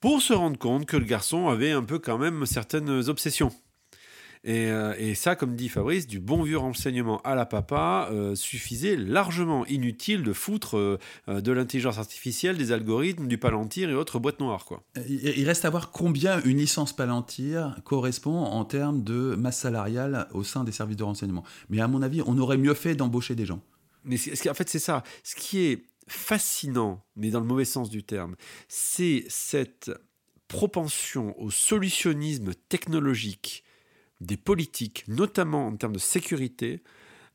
pour 0.00 0.22
se 0.22 0.32
rendre 0.32 0.58
compte 0.58 0.86
que 0.86 0.96
le 0.96 1.04
garçon 1.04 1.48
avait 1.48 1.70
un 1.70 1.82
peu 1.82 1.98
quand 1.98 2.18
même 2.18 2.46
certaines 2.46 3.08
obsessions. 3.08 3.52
Et, 4.42 4.70
euh, 4.70 5.14
ça, 5.14 5.36
comme 5.36 5.54
dit 5.54 5.68
Fabrice, 5.68 6.06
du 6.06 6.18
bon 6.18 6.42
vieux 6.42 6.56
renseignement 6.56 7.20
à 7.22 7.34
la 7.34 7.44
papa 7.44 8.08
euh, 8.10 8.34
suffisait 8.34 8.96
largement 8.96 9.66
inutile 9.66 10.22
de 10.22 10.32
foutre 10.32 10.78
euh, 10.78 10.98
de 11.28 11.52
l'intelligence 11.52 11.98
artificielle, 11.98 12.56
des 12.56 12.72
algorithmes, 12.72 13.26
du 13.26 13.36
palantir 13.36 13.90
et 13.90 13.94
autres 13.94 14.18
boîtes 14.18 14.40
noires. 14.40 14.64
Quoi. 14.64 14.82
Il 15.08 15.44
reste 15.46 15.66
à 15.66 15.70
voir 15.70 15.90
combien 15.90 16.42
une 16.42 16.56
licence 16.56 16.94
palantir 16.94 17.76
correspond 17.84 18.38
en 18.38 18.64
termes 18.64 19.04
de 19.04 19.34
masse 19.36 19.58
salariale 19.58 20.26
au 20.32 20.42
sein 20.42 20.64
des 20.64 20.72
services 20.72 20.96
de 20.96 21.04
renseignement. 21.04 21.44
Mais 21.68 21.80
à 21.80 21.88
mon 21.88 22.00
avis, 22.00 22.22
on 22.24 22.38
aurait 22.38 22.56
mieux 22.56 22.74
fait 22.74 22.94
d'embaucher 22.94 23.34
des 23.34 23.44
gens. 23.44 23.60
Mais 24.04 24.16
en 24.48 24.54
fait, 24.54 24.70
c'est 24.70 24.78
ça. 24.78 25.02
Ce 25.22 25.36
qui 25.36 25.60
est 25.66 25.84
fascinant, 26.10 27.04
mais 27.16 27.30
dans 27.30 27.40
le 27.40 27.46
mauvais 27.46 27.64
sens 27.64 27.90
du 27.90 28.02
terme, 28.02 28.36
c'est 28.68 29.24
cette 29.28 29.90
propension 30.48 31.40
au 31.40 31.50
solutionnisme 31.50 32.52
technologique 32.68 33.64
des 34.20 34.36
politiques, 34.36 35.04
notamment 35.08 35.68
en 35.68 35.76
termes 35.76 35.94
de 35.94 35.98
sécurité. 35.98 36.82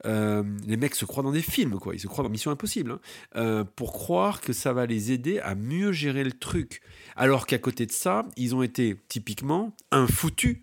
Euh, 0.05 0.43
les 0.67 0.77
mecs 0.77 0.95
se 0.95 1.05
croient 1.05 1.23
dans 1.23 1.31
des 1.31 1.41
films, 1.41 1.79
quoi. 1.79 1.95
Ils 1.95 1.99
se 1.99 2.07
croient 2.07 2.23
dans 2.23 2.29
Mission 2.29 2.51
Impossible, 2.51 2.91
hein. 2.91 2.99
euh, 3.37 3.63
pour 3.63 3.93
croire 3.93 4.41
que 4.41 4.53
ça 4.53 4.73
va 4.73 4.85
les 4.85 5.11
aider 5.11 5.39
à 5.39 5.55
mieux 5.55 5.93
gérer 5.93 6.23
le 6.23 6.33
truc. 6.33 6.81
Alors 7.15 7.47
qu'à 7.47 7.57
côté 7.57 7.85
de 7.85 7.91
ça, 7.91 8.27
ils 8.35 8.53
ont 8.53 8.61
été 8.61 8.97
typiquement 9.07 9.75
infoutus, 9.91 10.57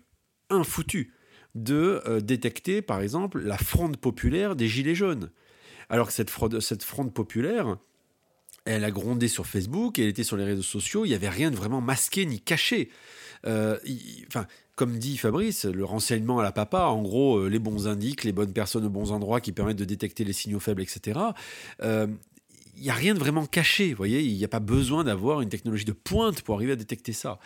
infoutus 0.49 1.09
de 1.55 2.01
euh, 2.05 2.21
détecter, 2.21 2.81
par 2.81 3.01
exemple, 3.01 3.39
la 3.39 3.57
fronde 3.57 3.97
populaire 3.97 4.55
des 4.55 4.67
Gilets 4.67 4.95
jaunes. 4.95 5.31
Alors 5.89 6.07
que 6.07 6.13
cette, 6.13 6.29
fraude, 6.29 6.59
cette 6.59 6.83
fronde 6.83 7.13
populaire, 7.13 7.77
elle 8.65 8.83
a 8.83 8.91
grondé 8.91 9.27
sur 9.27 9.45
Facebook, 9.45 9.99
elle 9.99 10.07
était 10.07 10.23
sur 10.23 10.37
les 10.37 10.45
réseaux 10.45 10.61
sociaux, 10.61 11.05
il 11.05 11.09
n'y 11.09 11.15
avait 11.15 11.29
rien 11.29 11.51
de 11.51 11.55
vraiment 11.55 11.81
masqué 11.81 12.25
ni 12.25 12.39
caché. 12.39 12.89
Euh, 13.45 13.77
enfin, 14.27 14.47
comme 14.75 14.97
dit 14.97 15.17
Fabrice, 15.17 15.65
le 15.65 15.83
renseignement 15.83 16.39
à 16.39 16.43
la 16.43 16.51
papa, 16.51 16.85
en 16.85 17.01
gros, 17.01 17.37
euh, 17.37 17.49
les 17.49 17.59
bons 17.59 17.87
indices, 17.87 18.23
les 18.23 18.31
bonnes 18.31 18.53
personnes 18.53 18.85
aux 18.85 18.89
bons 18.89 19.11
endroits 19.11 19.41
qui 19.41 19.51
permettent 19.51 19.77
de 19.77 19.85
détecter 19.85 20.23
les 20.23 20.33
signaux 20.33 20.59
faibles, 20.59 20.81
etc. 20.81 21.19
Euh, 21.81 22.07
il 22.75 22.83
n'y 22.83 22.89
a 22.89 22.95
rien 22.95 23.13
de 23.13 23.19
vraiment 23.19 23.45
caché, 23.45 23.91
vous 23.91 23.97
voyez, 23.97 24.21
il 24.21 24.35
n'y 24.35 24.43
a 24.43 24.47
pas 24.47 24.59
besoin 24.59 25.03
d'avoir 25.03 25.41
une 25.41 25.49
technologie 25.49 25.85
de 25.85 25.91
pointe 25.91 26.41
pour 26.41 26.55
arriver 26.55 26.71
à 26.71 26.75
détecter 26.75 27.13
ça. 27.13 27.37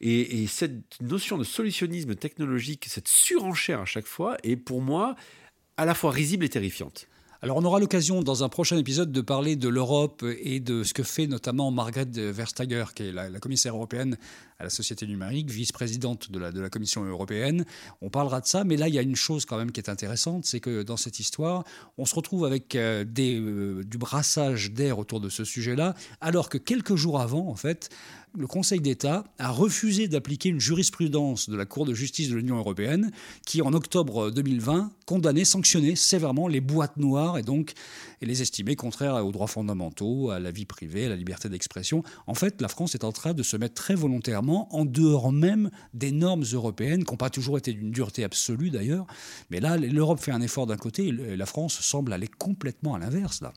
Et, 0.00 0.42
et, 0.42 0.46
cette 0.46 1.00
notion 1.02 1.36
de 1.36 1.44
solutionnisme 1.44 2.14
technologique, 2.14 2.86
cette 2.88 3.08
surenchère 3.08 3.80
à 3.80 3.84
chaque 3.84 4.06
fois, 4.06 4.38
est 4.42 4.56
pour 4.56 4.80
moi 4.80 5.16
à 5.76 5.84
la 5.84 5.94
fois 5.94 6.12
risible 6.12 6.46
et 6.46 6.48
terrifiante. 6.48 7.08
Alors 7.42 7.56
on 7.56 7.64
aura 7.64 7.80
l'occasion 7.80 8.22
dans 8.22 8.44
un 8.44 8.50
prochain 8.50 8.76
épisode 8.76 9.12
de 9.12 9.20
parler 9.22 9.56
de 9.56 9.70
l'Europe 9.70 10.22
et 10.42 10.60
de 10.60 10.84
ce 10.84 10.92
que 10.92 11.02
fait 11.02 11.26
notamment 11.26 11.70
Margaret 11.70 12.10
Verstager, 12.14 12.84
qui 12.94 13.04
est 13.04 13.12
la, 13.12 13.30
commissaire 13.40 13.74
européenne 13.74 14.18
à 14.58 14.64
la 14.64 14.68
société 14.68 15.06
numérique, 15.06 15.48
vice-présidente 15.48 16.30
de 16.30 16.38
la, 16.38 16.68
Commission 16.68 17.02
européenne. 17.02 17.64
On 18.02 18.10
parlera 18.10 18.42
de 18.42 18.46
ça, 18.46 18.62
mais 18.62 18.76
là 18.76 18.88
il 18.88 18.94
y 18.94 18.98
a 18.98 19.02
une 19.02 19.16
chose 19.16 19.46
quand 19.46 19.56
même 19.56 19.72
qui 19.72 19.80
est 19.80 19.88
intéressante, 19.88 20.44
c'est 20.44 20.60
que 20.60 20.82
dans 20.82 20.98
cette 20.98 21.18
histoire, 21.18 21.64
on 21.96 22.04
se 22.04 22.14
retrouve 22.14 22.44
avec 22.44 22.74
euh, 22.74 23.06
euh, 23.18 23.84
du 23.84 23.96
brassage 23.96 24.72
d'air 24.72 24.98
autour 24.98 25.20
de 25.20 25.30
ce 25.30 25.42
sujet-là, 25.42 25.94
alors 26.20 26.50
que 26.50 26.58
quelques 26.58 26.96
jours 26.96 27.22
avant, 27.22 27.48
en 27.48 27.56
fait, 27.56 27.88
le 28.36 28.46
Conseil 28.46 28.80
d'État 28.80 29.24
a 29.38 29.50
refusé 29.50 30.08
d'appliquer 30.08 30.48
une 30.48 30.60
jurisprudence 30.60 31.48
de 31.48 31.56
la 31.56 31.66
Cour 31.66 31.84
de 31.84 31.94
justice 31.94 32.28
de 32.28 32.36
l'Union 32.36 32.58
européenne 32.58 33.10
qui, 33.46 33.62
en 33.62 33.72
octobre 33.72 34.30
2020, 34.30 34.92
condamnait, 35.06 35.44
sanctionnait 35.44 35.96
sévèrement 35.96 36.48
les 36.48 36.60
boîtes 36.60 36.96
noires 36.96 37.38
et 37.38 37.42
donc 37.42 37.72
les 38.22 38.42
estimait 38.42 38.76
contraires 38.76 39.24
aux 39.24 39.32
droits 39.32 39.46
fondamentaux, 39.46 40.30
à 40.30 40.38
la 40.38 40.50
vie 40.50 40.66
privée, 40.66 41.06
à 41.06 41.08
la 41.08 41.16
liberté 41.16 41.48
d'expression. 41.48 42.02
En 42.26 42.34
fait, 42.34 42.60
la 42.60 42.68
France 42.68 42.94
est 42.94 43.04
en 43.04 43.12
train 43.12 43.34
de 43.34 43.42
se 43.42 43.56
mettre 43.56 43.74
très 43.74 43.94
volontairement 43.94 44.74
en 44.74 44.84
dehors 44.84 45.32
même 45.32 45.70
des 45.94 46.12
normes 46.12 46.44
européennes, 46.52 47.04
qui 47.04 47.12
n'ont 47.12 47.16
pas 47.16 47.30
toujours 47.30 47.58
été 47.58 47.72
d'une 47.72 47.90
dureté 47.90 48.24
absolue 48.24 48.70
d'ailleurs. 48.70 49.06
Mais 49.50 49.60
là, 49.60 49.76
l'Europe 49.76 50.20
fait 50.20 50.32
un 50.32 50.40
effort 50.40 50.66
d'un 50.66 50.76
côté 50.76 51.08
et 51.08 51.36
la 51.36 51.46
France 51.46 51.80
semble 51.80 52.12
aller 52.12 52.28
complètement 52.28 52.94
à 52.94 52.98
l'inverse 52.98 53.40
là. 53.40 53.52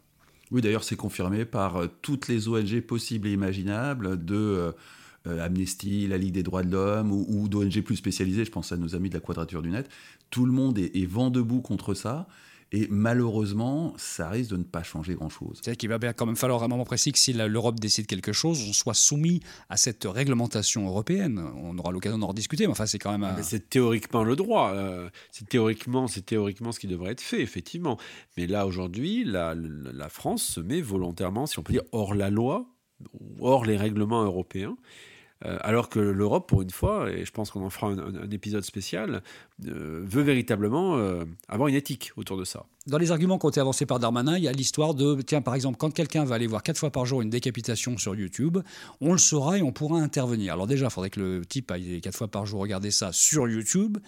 Oui, 0.54 0.62
d'ailleurs, 0.62 0.84
c'est 0.84 0.96
confirmé 0.96 1.46
par 1.46 1.78
euh, 1.78 1.88
toutes 2.04 2.28
les 2.28 2.48
ONG 2.48 2.80
possibles 2.82 3.28
et 3.28 3.32
imaginables 3.34 4.24
de 4.24 4.36
euh, 4.36 4.72
euh, 5.26 5.44
Amnesty, 5.44 6.08
la 6.08 6.20
Ligue 6.20 6.34
des 6.34 6.44
droits 6.44 6.62
de 6.62 6.72
l'homme 6.72 7.12
ou, 7.12 7.48
d'ONG 7.50 7.82
plus 7.82 7.96
spécialisées. 7.96 8.46
Je 8.46 8.52
pense 8.52 8.72
à 8.72 8.78
nos 8.78 8.94
amis 8.94 9.10
de 9.10 9.16
la 9.16 9.20
Quadrature 9.20 9.64
du 9.64 9.72
Net. 9.72 9.90
Tout 10.30 10.46
le 10.46 10.52
monde 10.52 10.78
est, 10.78 10.96
est 10.96 11.08
vent 11.08 11.32
debout 11.32 11.62
contre 11.62 11.96
ça. 11.96 12.28
Et 12.76 12.88
malheureusement, 12.90 13.94
ça 13.98 14.30
risque 14.30 14.50
de 14.50 14.58
ne 14.58 14.64
pas 14.64 14.82
changer 14.82 15.14
grand-chose. 15.14 15.60
C'est-à-dire 15.62 15.78
qu'il 15.78 15.90
va 15.90 16.00
bien 16.00 16.12
quand 16.12 16.26
même 16.26 16.36
falloir 16.36 16.64
un 16.64 16.68
moment 16.68 16.86
précis 16.86 17.12
que 17.12 17.20
si 17.20 17.32
l'Europe 17.32 17.80
décide 17.80 18.08
quelque 18.08 18.34
chose, 18.34 18.66
on 18.68 18.74
soit 18.74 18.96
soumis 18.96 19.42
à 19.70 19.78
cette 19.78 20.06
réglementation 20.06 20.88
européenne. 20.88 21.40
On 21.56 21.78
aura 21.78 21.92
l'occasion 21.92 22.18
d'en 22.18 22.28
rediscuter, 22.28 22.66
mais 22.66 22.72
enfin, 22.72 22.88
c'est 22.88 22.98
quand 22.98 23.16
même... 23.16 23.36
C'est 23.44 23.70
théoriquement 23.70 24.24
le 24.24 24.36
droit. 24.36 24.72
Euh, 24.72 25.08
c'est 25.32 25.48
théoriquement, 25.48 26.08
théoriquement 26.08 26.72
ce 26.72 26.80
qui 26.80 26.88
devrait 26.88 27.12
être 27.12 27.22
fait, 27.22 27.42
effectivement. 27.42 28.00
Mais 28.38 28.48
là, 28.48 28.66
aujourd'hui, 28.66 29.24
la, 29.24 29.54
la 29.56 30.10
France 30.10 30.42
se 30.42 30.60
met 30.60 30.82
volontairement, 30.82 31.46
si 31.46 31.60
on 31.60 31.62
peut 31.64 31.74
dire, 31.74 31.84
hors 31.92 32.16
la 32.16 32.32
loi, 32.32 32.66
hors 33.40 33.66
les 33.66 33.78
règlements 33.78 34.24
européens. 34.24 34.76
Euh, 35.46 35.58
alors 35.62 35.90
que 35.90 36.00
l'Europe, 36.00 36.48
pour 36.48 36.62
une 36.62 36.70
fois, 36.70 37.10
et 37.12 37.26
je 37.26 37.32
pense 37.32 37.52
qu'on 37.52 37.64
en 37.64 37.70
fera 37.70 37.88
un, 37.88 38.30
épisode 38.32 38.64
spécial, 38.64 39.22
euh, 39.68 40.02
veut 40.04 40.22
véritablement 40.22 40.98
euh, 40.98 41.26
avoir 41.50 41.68
une 41.68 41.76
éthique 41.76 42.12
autour 42.16 42.38
de 42.38 42.46
ça. 42.46 42.66
Dans 42.86 42.98
les 42.98 43.12
arguments 43.12 43.40
qui 43.40 43.46
ont 43.46 43.50
été 43.50 43.62
avancés 43.62 43.86
par 43.86 43.98
Darmanin, 43.98 44.38
il 44.38 44.44
y 44.44 44.48
a 44.50 44.52
l'histoire 44.52 44.94
de, 44.94 45.22
tiens, 45.22 45.42
par 45.42 45.56
exemple, 45.56 45.78
quand 45.78 45.90
quelqu'un 45.90 46.26
va 46.26 46.36
aller 46.36 46.48
voir 46.48 46.62
quatre 46.64 46.78
fois 46.78 46.92
par 46.92 47.06
jour 47.06 47.22
une 47.22 47.30
décapitation 47.30 47.98
sur 47.98 48.14
YouTube, 48.14 48.58
on 49.00 49.14
le 49.14 49.18
saura 49.18 49.58
et 49.58 49.62
on 49.62 49.72
pourra 49.72 50.02
intervenir. 50.02 50.52
Alors 50.52 50.68
déjà, 50.68 50.88
il 50.88 50.92
faudrait 50.92 51.10
que 51.10 51.22
le 51.22 51.46
type 51.46 51.72
aille 51.72 52.02
quatre 52.02 52.18
fois 52.18 52.28
par 52.28 52.46
jour 52.46 52.60
regarder 52.60 52.92
ça 52.92 53.14
sur 53.14 53.48
YouTube. 53.48 54.00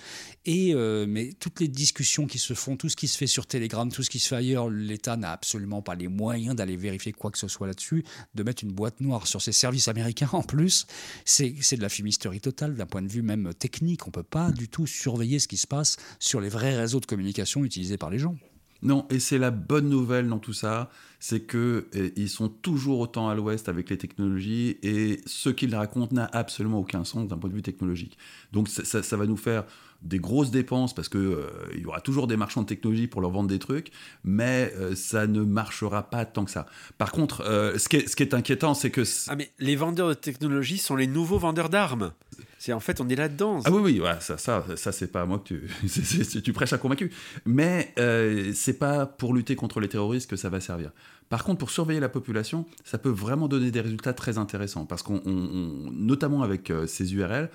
Et, 0.44 0.74
euh, 0.76 1.06
mais 1.08 1.32
toutes 1.40 1.62
les 1.62 1.70
discussions 1.70 2.28
qui 2.28 2.38
se 2.38 2.54
font, 2.54 2.76
tout 2.76 2.90
ce 2.90 2.98
qui 2.98 3.08
se 3.08 3.18
fait 3.18 3.28
sur 3.28 3.48
Telegram, 3.48 3.90
tout 3.90 4.04
ce 4.04 4.10
qui 4.10 4.20
se 4.20 4.28
fait 4.28 4.36
ailleurs, 4.36 4.70
l'État 4.70 5.16
n'a 5.16 5.32
absolument 5.32 5.82
pas 5.82 5.96
les 5.96 6.10
moyens 6.10 6.54
d'aller 6.54 6.76
vérifier 6.76 7.14
quoi 7.14 7.32
que 7.32 7.38
ce 7.38 7.48
soit 7.48 7.68
là-dessus, 7.68 8.04
de 8.34 8.44
mettre 8.44 8.66
une 8.66 8.74
boîte 8.74 9.00
noire 9.00 9.26
sur 9.26 9.42
ses 9.42 9.54
services 9.54 9.88
américains 9.88 10.30
en 10.34 10.44
plus. 10.44 10.86
C'est 11.24 11.54
de 11.78 11.82
la 11.82 11.88
fumisterie 11.88 12.42
totale 12.42 12.76
d'un 12.76 12.86
point 12.86 13.02
de 13.02 13.08
vue 13.08 13.22
même 13.22 13.54
technique. 13.54 14.06
On 14.06 14.10
ne 14.10 14.16
peut 14.16 14.24
pas 14.24 14.52
du 14.52 14.68
tout 14.68 14.86
surveiller 14.86 15.40
ce 15.40 15.48
qui 15.48 15.56
se 15.56 15.66
passe 15.66 15.96
sur 16.20 16.42
les 16.42 16.50
vrais 16.50 16.76
réseaux 16.76 17.00
de 17.00 17.06
communication 17.06 17.64
utilisés 17.64 17.98
par 17.98 18.10
les 18.10 18.20
gens. 18.20 18.36
Non, 18.82 19.06
et 19.10 19.20
c'est 19.20 19.38
la 19.38 19.52
bonne 19.52 19.90
nouvelle 19.90 20.28
dans 20.28 20.40
tout 20.40 20.54
ça, 20.54 20.92
c'est 21.20 21.40
que 21.40 21.88
ils 22.16 22.30
sont 22.30 22.50
toujours 22.50 23.00
autant 23.00 23.30
à 23.30 23.36
l'ouest 23.36 23.68
avec 23.68 23.90
les 23.90 23.98
technologies 23.98 24.78
et 24.84 25.22
ce 25.26 25.50
qu'ils 25.50 25.76
racontent 25.76 26.14
n'a 26.14 26.30
absolument 26.34 26.80
aucun 26.80 27.04
sens 27.04 27.28
d'un 27.28 27.38
point 27.38 27.50
de 27.50 27.56
vue 27.56 27.64
technologique. 27.64 28.18
Donc 28.52 28.68
ça, 28.70 29.18
va 29.18 29.26
nous 29.26 29.38
faire 29.38 29.64
des 30.02 30.20
grosses 30.20 30.52
dépenses 30.52 30.94
parce 30.94 31.10
que 31.10 31.18
euh, 31.18 31.48
il 31.74 31.82
y 31.82 31.86
aura 31.86 32.00
toujours 32.00 32.28
des 32.28 32.38
marchands 32.38 32.62
de 32.62 32.68
technologie 32.68 33.08
pour 33.08 33.22
leur 33.22 33.32
vendre 33.32 33.50
des 33.50 33.60
trucs, 33.60 33.92
mais 34.24 34.72
euh, 34.76 34.94
ça 34.94 35.26
ne 35.26 35.42
marchera 35.42 36.10
pas 36.10 36.26
tant 36.26 36.46
que 36.46 36.52
ça. 36.52 36.68
Par 36.98 37.12
contre, 37.12 37.42
euh, 37.42 37.78
ce, 37.78 37.90
qui 37.90 37.98
est, 37.98 38.08
ce, 38.08 38.16
qui 38.16 38.24
est, 38.24 38.34
inquiétant, 38.34 38.74
c'est 38.76 38.92
que 38.92 39.04
ah 39.28 39.36
mais 39.36 39.52
les 39.58 39.76
vendeurs 39.76 40.10
de 40.10 40.14
technologie 40.14 40.78
sont 40.78 40.96
les 40.96 41.08
nouveaux 41.08 41.40
vendeurs 41.40 41.70
d'armes. 41.70 42.12
C'est 42.58 42.74
en 42.74 42.80
fait, 42.80 43.02
on 43.02 43.10
est 43.10 43.16
là-dedans. 43.16 43.62
Ah 43.66 43.72
oui, 43.72 44.00
oui, 44.00 44.10
ça, 44.20 44.38
ça, 44.38 44.66
ça 44.76 44.92
c'est 44.92 45.08
pas 45.08 45.26
moi 45.26 45.40
que 45.40 45.54
tu, 45.54 46.42
tu 46.42 46.54
prêches 46.54 46.74
à 46.74 46.78
convaincu. 46.78 47.12
Mais 47.46 47.94
euh, 48.00 48.52
c'est 48.54 48.80
pas 48.80 49.06
pour 49.06 49.34
lutter 49.34 49.56
contre 49.56 49.80
les 49.80 49.90
terroristes 49.90 50.30
que 50.30 50.36
ça 50.36 50.50
va 50.50 50.60
servir. 50.60 50.92
Par 51.30 51.44
contre, 51.44 51.60
pour 51.60 51.72
surveiller 51.72 52.00
la 52.00 52.10
population, 52.10 52.66
ça 52.84 52.98
peut 52.98 53.10
vraiment 53.10 53.48
donner 53.48 53.72
des 53.72 53.82
résultats 53.82 54.14
très 54.14 54.38
intéressants 54.38 54.86
parce 54.86 55.02
qu'on, 55.02 55.22
notamment 55.26 56.44
avec 56.44 56.70
euh, 56.70 56.86
ces 56.86 57.14
URL, 57.16 57.50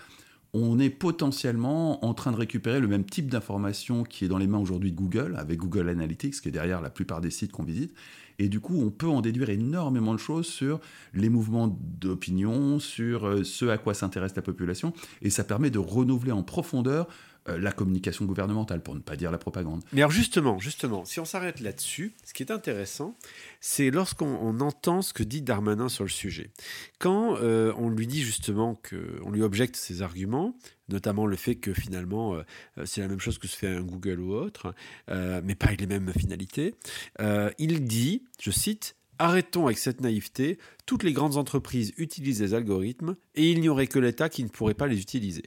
on 0.52 0.78
est 0.78 0.90
potentiellement 0.90 2.04
en 2.04 2.14
train 2.14 2.33
de 2.33 2.37
récupérer 2.37 2.80
le 2.80 2.88
même 2.88 3.04
type 3.04 3.28
d'information 3.28 4.02
qui 4.02 4.25
est 4.25 4.28
dans 4.28 4.38
les 4.38 4.47
mains 4.47 4.59
aujourd'hui 4.59 4.90
de 4.90 4.97
Google, 4.97 5.37
avec 5.38 5.59
Google 5.59 5.88
Analytics, 5.88 6.40
qui 6.40 6.49
est 6.49 6.52
derrière 6.52 6.80
la 6.80 6.90
plupart 6.90 7.21
des 7.21 7.30
sites 7.30 7.52
qu'on 7.52 7.62
visite, 7.62 7.95
et 8.40 8.49
du 8.49 8.59
coup, 8.59 8.80
on 8.80 8.90
peut 8.90 9.07
en 9.07 9.21
déduire 9.21 9.50
énormément 9.50 10.14
de 10.14 10.19
choses 10.19 10.47
sur 10.47 10.80
les 11.12 11.28
mouvements 11.28 11.78
d'opinion, 12.00 12.78
sur 12.78 13.26
euh, 13.26 13.45
ce 13.45 13.66
à 13.66 13.76
quoi 13.76 13.92
s'intéresse 13.92 14.35
la 14.35 14.40
population. 14.40 14.95
Et 15.21 15.28
ça 15.28 15.45
permet 15.45 15.69
de 15.69 15.78
renouveler 15.78 16.33
en 16.33 16.42
profondeur 16.42 17.07
la 17.47 17.73
communication 17.73 18.25
gouvernementale, 18.25 18.82
pour 18.82 18.94
ne 18.94 19.00
pas 19.00 19.16
dire 19.16 19.30
la 19.30 19.38
propagande. 19.38 19.82
Mais 19.92 20.02
alors 20.02 20.11
justement, 20.11 20.59
justement, 20.59 21.04
si 21.04 21.20
on 21.20 21.25
s'arrête 21.25 21.61
là-dessus, 21.61 22.12
ce 22.25 22.32
qui 22.32 22.42
est 22.42 22.52
intéressant, 22.52 23.16
c'est 23.61 23.90
lorsqu'on 23.90 24.61
entend 24.61 25.02
ce 25.02 25.12
que 25.12 25.23
dit 25.23 25.42
Darmanin 25.42 25.88
sur 25.88 26.04
le 26.04 26.11
sujet. 26.11 26.50
Quand 26.99 27.37
euh, 27.38 27.73
on 27.76 27.88
lui 27.88 28.06
dit 28.06 28.23
justement 28.23 28.80
qu'on 28.88 29.30
lui 29.30 29.42
objecte 29.42 29.76
ses 29.76 30.02
arguments, 30.02 30.56
notamment 30.88 31.26
le 31.26 31.37
fait 31.37 31.56
que 31.56 31.73
finalement 31.73 32.37
c'est 32.85 33.00
la 33.00 33.09
même 33.09 33.20
chose 33.20 33.38
que 33.38 33.47
se 33.47 33.56
fait 33.56 33.68
un 33.68 33.82
Google 33.82 34.20
ou 34.20 34.35
autre, 34.35 34.75
mais 35.09 35.54
pas 35.54 35.66
avec 35.66 35.80
les 35.80 35.87
mêmes 35.87 36.12
finalités, 36.12 36.75
il 37.59 37.85
dit, 37.85 38.25
je 38.40 38.50
cite, 38.50 38.97
Arrêtons 39.20 39.66
avec 39.66 39.76
cette 39.76 40.00
naïveté, 40.00 40.56
toutes 40.90 41.04
les 41.04 41.12
grandes 41.12 41.37
entreprises 41.37 41.92
utilisent 41.99 42.42
les 42.42 42.52
algorithmes 42.52 43.14
et 43.37 43.49
il 43.49 43.61
n'y 43.61 43.68
aurait 43.68 43.87
que 43.87 44.00
l'État 44.00 44.28
qui 44.28 44.42
ne 44.42 44.49
pourrait 44.49 44.75
pas 44.75 44.88
les 44.88 45.00
utiliser. 45.00 45.44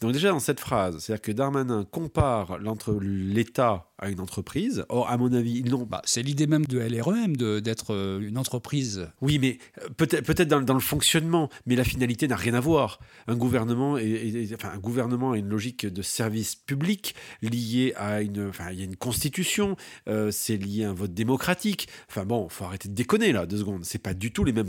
Donc 0.00 0.12
déjà 0.12 0.30
dans 0.30 0.40
cette 0.40 0.58
phrase, 0.58 1.00
c'est-à-dire 1.00 1.20
que 1.20 1.32
Darmanin 1.32 1.84
compare 1.84 2.58
l'État 2.58 3.90
à 3.98 4.10
une 4.10 4.20
entreprise. 4.20 4.84
Or, 4.88 5.08
à 5.08 5.16
mon 5.16 5.32
avis, 5.32 5.58
ils 5.58 5.70
n'ont. 5.70 5.84
Bah, 5.84 6.02
c'est 6.04 6.22
l'idée 6.22 6.46
même 6.46 6.66
de 6.66 6.78
LREM 6.78 7.36
d'être 7.36 7.94
euh, 7.94 8.20
une 8.20 8.36
entreprise. 8.38 9.08
Oui, 9.20 9.38
mais 9.38 9.58
euh, 9.82 9.88
peut-être 9.96 10.24
peut 10.24 10.44
dans, 10.44 10.60
dans, 10.60 10.74
le 10.74 10.80
fonctionnement, 10.80 11.48
mais 11.66 11.76
la 11.76 11.84
finalité 11.84 12.28
n'a 12.28 12.36
rien 12.36 12.54
à 12.54 12.60
voir. 12.60 13.00
Un 13.26 13.36
gouvernement, 13.36 13.96
est, 13.96 14.54
enfin, 14.54 14.70
un 14.74 14.78
gouvernement 14.78 15.32
a 15.32 15.38
une 15.38 15.48
logique 15.48 15.86
de 15.86 16.02
service 16.02 16.54
public 16.54 17.14
liée 17.42 17.94
à 17.96 18.20
une, 18.20 18.48
enfin, 18.48 18.70
il 18.70 18.78
y 18.78 18.82
a 18.82 18.84
une 18.84 18.96
constitution, 18.96 19.76
euh, 20.08 20.30
c'est 20.30 20.56
lié 20.56 20.84
à 20.84 20.90
un 20.90 20.94
vote 20.94 21.14
démocratique. 21.14 21.88
Enfin 22.08 22.24
bon, 22.24 22.48
faut 22.48 22.64
arrêter 22.64 22.88
de 22.88 22.94
déconner 22.94 23.32
là, 23.32 23.46
deux 23.46 23.58
secondes. 23.58 23.84
C'est 23.84 23.98
pas 23.98 24.14
du 24.14 24.32
tout 24.32 24.44
les 24.44 24.52
mêmes 24.52 24.68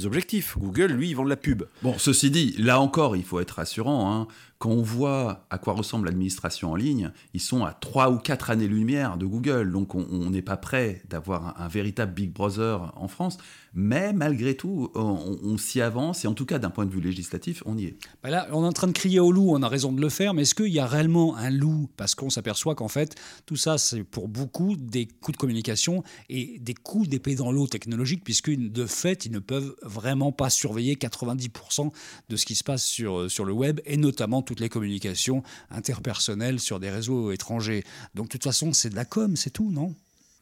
Google, 0.58 0.94
lui, 0.94 1.10
ils 1.10 1.16
vendent 1.16 1.30
la 1.30 1.38
pub. 1.38 1.64
Bon, 1.82 1.98
ceci 1.98 2.32
dit, 2.32 2.56
là 2.58 2.80
encore, 2.80 3.16
il 3.16 3.24
faut 3.24 3.40
être 3.40 3.52
rassurant. 3.52 4.14
Hein. 4.14 4.28
Quand 4.60 4.72
on 4.72 4.82
voit 4.82 5.46
à 5.52 5.60
quoi 5.60 5.74
ressemble 5.74 6.06
l'administration 6.06 6.72
en 6.72 6.76
ligne, 6.76 7.12
ils 7.34 7.42
sont 7.42 7.64
à 7.64 7.74
trois 7.74 8.10
ou 8.10 8.18
quatre 8.18 8.50
années-lumière 8.50 9.18
de 9.18 9.28
Google, 9.28 9.72
donc 9.72 9.94
on 9.94 10.30
n'est 10.32 10.42
pas 10.42 10.58
prêt 10.58 11.04
d'avoir 11.10 11.62
un, 11.62 11.68
véritable 11.68 12.14
Big 12.14 12.32
Brother 12.32 12.92
en 12.96 13.08
France, 13.08 13.38
mais 13.74 14.14
malgré 14.14 14.56
tout, 14.56 14.90
on, 14.96 15.58
s'y 15.60 15.82
avance, 15.82 16.26
et 16.26 16.28
en 16.28 16.34
tout 16.34 16.48
cas 16.48 16.58
d'un 16.58 16.72
point 16.72 16.88
de 16.88 16.92
vue 16.92 17.02
législatif, 17.02 17.62
on 17.68 17.78
y 17.78 17.86
est. 17.86 17.98
Bah 18.24 18.32
là, 18.32 18.48
on 18.52 18.64
est 18.64 18.68
en 18.68 18.74
train 18.74 18.88
de 18.88 18.94
crier 18.94 19.20
au 19.20 19.32
loup, 19.32 19.52
on 19.52 19.62
a 19.62 19.68
raison 19.68 19.92
de 19.92 20.02
le 20.02 20.10
faire, 20.10 20.34
mais 20.34 20.42
est-ce 20.42 20.56
qu'il 20.56 20.74
y 20.74 20.80
a 20.80 20.88
réellement 20.88 21.36
un 21.36 21.52
loup? 21.52 21.88
Parce 21.96 22.16
qu'on 22.16 22.32
s'aperçoit 22.32 22.74
qu'en 22.74 22.88
fait, 22.88 23.14
tout 23.46 23.56
ça, 23.56 23.78
c'est 23.78 24.04
pour 24.04 24.28
beaucoup 24.28 24.76
des 24.76 25.06
coûts 25.06 25.32
de 25.32 25.38
communication 25.38 26.04
et 26.30 26.58
des 26.60 26.74
coûts 26.74 27.06
d'épée 27.06 27.36
dans 27.36 27.52
l'eau 27.52 27.68
technologique, 27.68 28.24
puisque 28.24 28.50
de 28.50 28.86
fait, 28.88 29.28
ils 29.28 29.32
ne 29.32 29.40
peuvent 29.40 29.76
vraiment 29.84 30.32
pas 30.32 30.50
surveiller 30.50 30.96
90% 30.96 31.92
de 32.30 32.36
ce 32.36 32.46
qui 32.48 32.56
se 32.56 32.64
passe 32.64 32.84
sur, 32.84 33.30
sur 33.30 33.46
le 33.46 33.54
web, 33.54 33.80
et 33.86 33.98
notamment 33.98 34.42
toutes 34.48 34.60
les 34.62 34.70
communications 34.70 35.44
interpersonnelles 35.70 36.60
sur 36.60 36.80
des 36.80 36.90
réseaux 36.90 37.32
étrangers. 37.32 37.84
Donc 38.16 38.28
de 38.28 38.32
toute 38.32 38.46
façon, 38.46 38.74
c'est 38.74 38.90
de 38.90 38.96
la 38.96 39.06
com, 39.06 39.36
c'est 39.36 39.52
tout, 39.52 39.70
non? 39.72 39.94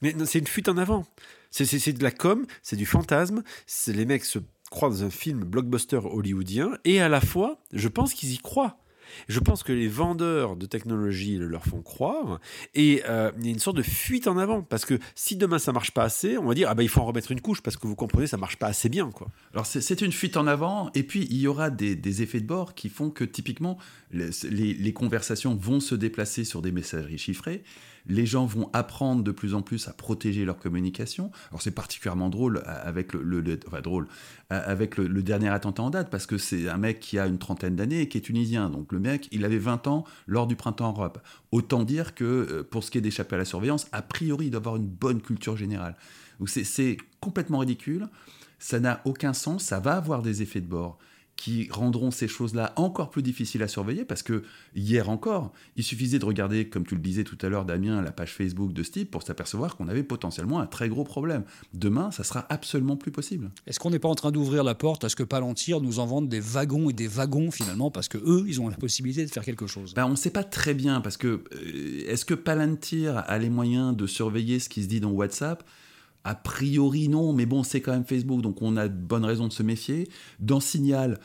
Mais 0.02 0.16
c'est 0.26 0.40
une 0.40 0.48
fuite 0.48 0.70
en 0.70 0.78
avant. 0.78 1.06
C'est 1.52 1.92
de 1.92 2.04
la 2.04 2.12
com, 2.12 2.46
c'est 2.62 2.76
du 2.76 2.86
fantasme. 2.86 3.44
Les 3.88 4.06
mecs 4.06 4.26
se 4.26 4.40
croient 4.70 4.90
dans 4.90 5.04
un 5.04 5.10
film 5.10 5.44
blockbuster 5.44 6.00
hollywoodien 6.04 6.78
et 6.86 7.02
à 7.02 7.10
la 7.10 7.22
fois, 7.22 7.60
je 7.74 7.88
pense 7.88 8.14
qu'ils 8.14 8.34
y 8.34 8.38
croient. 8.38 8.78
Je 9.28 9.40
pense 9.40 9.64
que 9.64 9.72
les 9.72 9.88
vendeurs 9.88 10.56
de 10.56 10.66
technologie 10.66 11.38
le 11.38 11.48
leur 11.48 11.66
font 11.66 11.82
croire 11.82 12.40
et 12.74 13.04
euh, 13.08 13.32
il 13.40 13.46
y 13.46 13.50
a 13.50 13.52
une 13.52 13.60
sorte 13.60 13.78
de 13.78 13.82
fuite 13.82 14.28
en 14.28 14.38
avant 14.38 14.62
parce 14.62 14.86
que 14.86 15.00
si 15.16 15.36
demain 15.36 15.60
ça 15.60 15.72
marche 15.72 15.92
pas 15.92 16.04
assez, 16.04 16.38
on 16.38 16.46
va 16.46 16.54
dire 16.54 16.70
ah 16.70 16.76
ben 16.76 16.84
il 16.84 16.90
faut 16.90 17.02
en 17.02 17.06
remettre 17.06 17.32
une 17.32 17.42
couche 17.42 17.62
parce 17.62 17.78
que 17.78 17.88
vous 17.88 17.96
comprenez 17.96 18.28
ça 18.28 18.38
marche 18.38 18.58
pas 18.58 18.68
assez 18.68 18.90
bien 18.90 19.12
quoi. 19.12 19.28
Alors 19.54 19.66
c'est 19.66 20.02
une 20.02 20.12
fuite 20.12 20.38
en 20.38 20.48
avant 20.48 20.90
et 20.94 21.04
puis 21.04 21.28
il 21.30 21.38
y 21.38 21.48
aura 21.48 21.70
des, 21.70 22.22
effets 22.22 22.40
de 22.40 22.48
bord 22.48 22.76
qui 22.76 22.90
font 22.90 23.10
que 23.10 23.24
typiquement 23.24 23.78
les 24.12 24.94
conversations 24.94 25.56
vont 25.56 25.80
se 25.80 25.96
déplacer 25.96 26.44
sur 26.44 26.62
des 26.62 26.72
messageries 26.72 27.18
chiffrées 27.18 27.64
les 28.08 28.26
gens 28.26 28.46
vont 28.46 28.70
apprendre 28.74 29.24
de 29.24 29.32
plus 29.32 29.54
en 29.54 29.62
plus 29.62 29.88
à 29.88 29.94
protéger 29.94 30.46
leur 30.46 30.58
communication. 30.58 31.32
Alors 31.50 31.62
c'est 31.62 31.72
particulièrement 31.72 32.30
drôle 32.30 32.64
avec 32.66 33.14
le, 33.14 33.60
enfin 33.68 33.82
drôle 33.82 34.08
avec 34.50 34.98
le, 34.98 35.24
dernier 35.24 35.50
attentat 35.50 35.84
en 35.84 35.90
date 35.90 36.10
parce 36.10 36.26
que 36.26 36.38
c'est 36.38 36.70
un 36.70 36.78
mec 36.78 37.00
qui 37.00 37.18
a 37.18 37.26
une 37.26 37.40
trentaine 37.40 37.76
d'années 37.76 38.02
et 38.02 38.08
qui 38.08 38.18
est 38.18 38.22
tunisien. 38.22 38.70
Donc 38.70 38.92
le 38.92 39.00
mec, 39.00 39.28
il 39.32 39.44
avait 39.44 39.58
20 39.58 39.88
ans 39.88 40.06
lors 40.28 40.48
du 40.48 40.56
printemps 40.56 40.92
Europe. 40.92 41.20
Autant 41.52 41.84
dire 41.84 42.14
que 42.16 42.24
euh, 42.24 42.64
pour 42.64 42.84
ce 42.84 42.92
qui 42.92 42.98
est 42.98 43.02
d'échapper 43.02 43.36
à 43.36 43.40
la 43.40 43.46
surveillance, 43.46 43.88
a 43.92 44.02
priori, 44.02 44.48
il 44.48 44.52
doit 44.52 44.60
avoir 44.60 44.76
une 44.76 44.88
bonne 44.88 45.22
culture 45.22 45.58
générale. 45.58 45.96
Donc 46.40 46.50
c'est 46.50 46.98
complètement 47.20 47.60
ridicule. 47.60 48.08
Ça 48.60 48.80
n'a 48.80 49.02
aucun 49.06 49.34
sens. 49.34 49.64
Ça 49.64 49.80
va 49.80 49.96
avoir 49.96 50.22
des 50.22 50.42
effets 50.42 50.62
de 50.62 50.68
bord 50.68 51.00
qui 51.36 51.68
rendront 51.70 52.12
ces 52.12 52.28
choses-là 52.28 52.74
encore 52.76 53.10
plus 53.10 53.22
difficiles 53.22 53.62
à 53.62 53.68
surveiller 53.68 54.06
parce 54.06 54.24
que 54.24 54.44
hier 54.76 55.10
encore, 55.10 55.52
il 55.76 55.84
suffisait 55.84 56.20
de 56.20 56.26
regarder, 56.26 56.70
comme 56.70 56.86
tu 56.86 56.96
le 56.96 57.02
disais 57.02 57.24
tout 57.24 57.38
à 57.42 57.50
l'heure, 57.50 57.66
Damien, 57.66 58.02
la 58.02 58.12
page 58.12 58.34
Facebook 58.34 58.74
de 58.74 58.84
Steve 58.84 59.08
pour 59.08 59.24
s'apercevoir 59.24 59.76
qu'on 59.76 59.88
avait 59.88 60.04
potentiellement 60.04 60.60
un 60.60 60.66
très 60.66 60.88
gros 60.88 61.04
problème. 61.04 61.44
Demain, 61.74 62.12
ça 62.12 62.24
sera 62.24 62.46
absolument 62.50 62.96
plus 62.96 63.12
possible. 63.12 63.52
Est-ce 63.68 63.80
qu'on 63.80 63.90
n'est 63.90 64.00
pas 64.00 64.10
en 64.10 64.16
train 64.16 64.32
d'ouvrir 64.32 64.64
la 64.64 64.76
porte 64.76 65.04
à 65.04 65.10
ce 65.10 65.16
que 65.16 65.24
Palantir 65.24 65.82
nous 65.82 66.00
en 66.00 66.06
vende 66.06 66.30
des 66.30 66.40
wagons 66.40 66.90
et 66.90 66.94
des 66.94 67.08
wagons 67.08 67.52
finalement 67.52 67.92
parce 67.92 68.08
que 68.08 68.18
eux, 68.18 68.46
ils 68.48 68.62
ont 68.62 68.70
la 68.70 68.78
possibilité 68.78 69.26
de 69.26 69.32
faire 69.32 69.44
quelque 69.44 69.68
chose? 69.68 69.94
Ben, 69.94 70.06
On 70.06 70.12
ne 70.12 70.16
sait 70.16 70.32
pas 70.32 70.44
très 70.44 70.74
bien 70.74 71.02
parce 71.02 71.18
que 71.18 71.44
euh, 71.54 72.04
est-ce 72.08 72.26
que 72.26 72.34
Palantir 72.34 73.18
a 73.18 73.38
les 73.38 73.50
moyens 73.50 73.96
de 73.96 74.08
surveiller 74.08 74.60
ce 74.60 74.70
qui 74.70 74.84
se 74.84 74.88
dit 74.88 75.00
dans 75.00 75.12
WhatsApp? 75.12 75.64
A 76.26 76.34
priori, 76.34 77.08
non, 77.08 77.34
mais 77.34 77.46
bon, 77.46 77.62
c'est 77.62 77.82
quand 77.82 77.92
même 77.92 78.04
Facebook, 78.04 78.42
donc 78.42 78.62
on 78.64 78.78
a 78.78 78.88
de 78.88 78.94
bonnes 78.94 79.24
raisons 79.24 79.48
de 79.48 79.54
se 79.54 79.62
méfier. 79.62 80.10
Dans 80.40 80.60
Signal, 80.60 81.20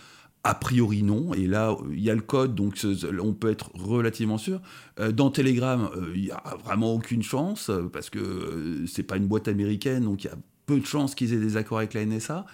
a 0.45 0.55
priori, 0.55 1.03
non. 1.03 1.33
Et 1.33 1.47
là, 1.47 1.75
il 1.91 2.01
y 2.01 2.11
a 2.11 2.15
le 2.15 2.21
code, 2.21 2.55
donc 2.55 2.79
on 3.23 3.33
peut 3.33 3.51
être 3.51 3.71
relativement 3.75 4.37
sûr. 4.37 4.61
Euh, 5.01 5.11
dans 5.11 5.31
Telegram, 5.31 5.89
euh, 5.97 6.13
il 6.15 6.25
n'y 6.25 6.31
a 6.31 6.43
vraiment 6.63 6.93
aucune 6.93 7.23
chance, 7.23 7.71
parce 7.95 8.11
que 8.11 8.19
euh, 8.19 8.87
c'est 8.87 9.03
pas 9.03 9.17
une 9.17 9.27
boîte 9.27 9.49
américaine, 9.49 10.05
donc 10.05 10.25
il 10.25 10.27
y 10.27 10.31
a 10.31 10.37
peu 10.67 10.79
de 10.79 10.87
chances 10.87 11.15
qu'ils 11.15 11.33
aient 11.33 11.41
des 11.41 11.57
accords 11.57 11.79
avec 11.79 11.95
la 11.95 12.05
NSA. 12.05 12.45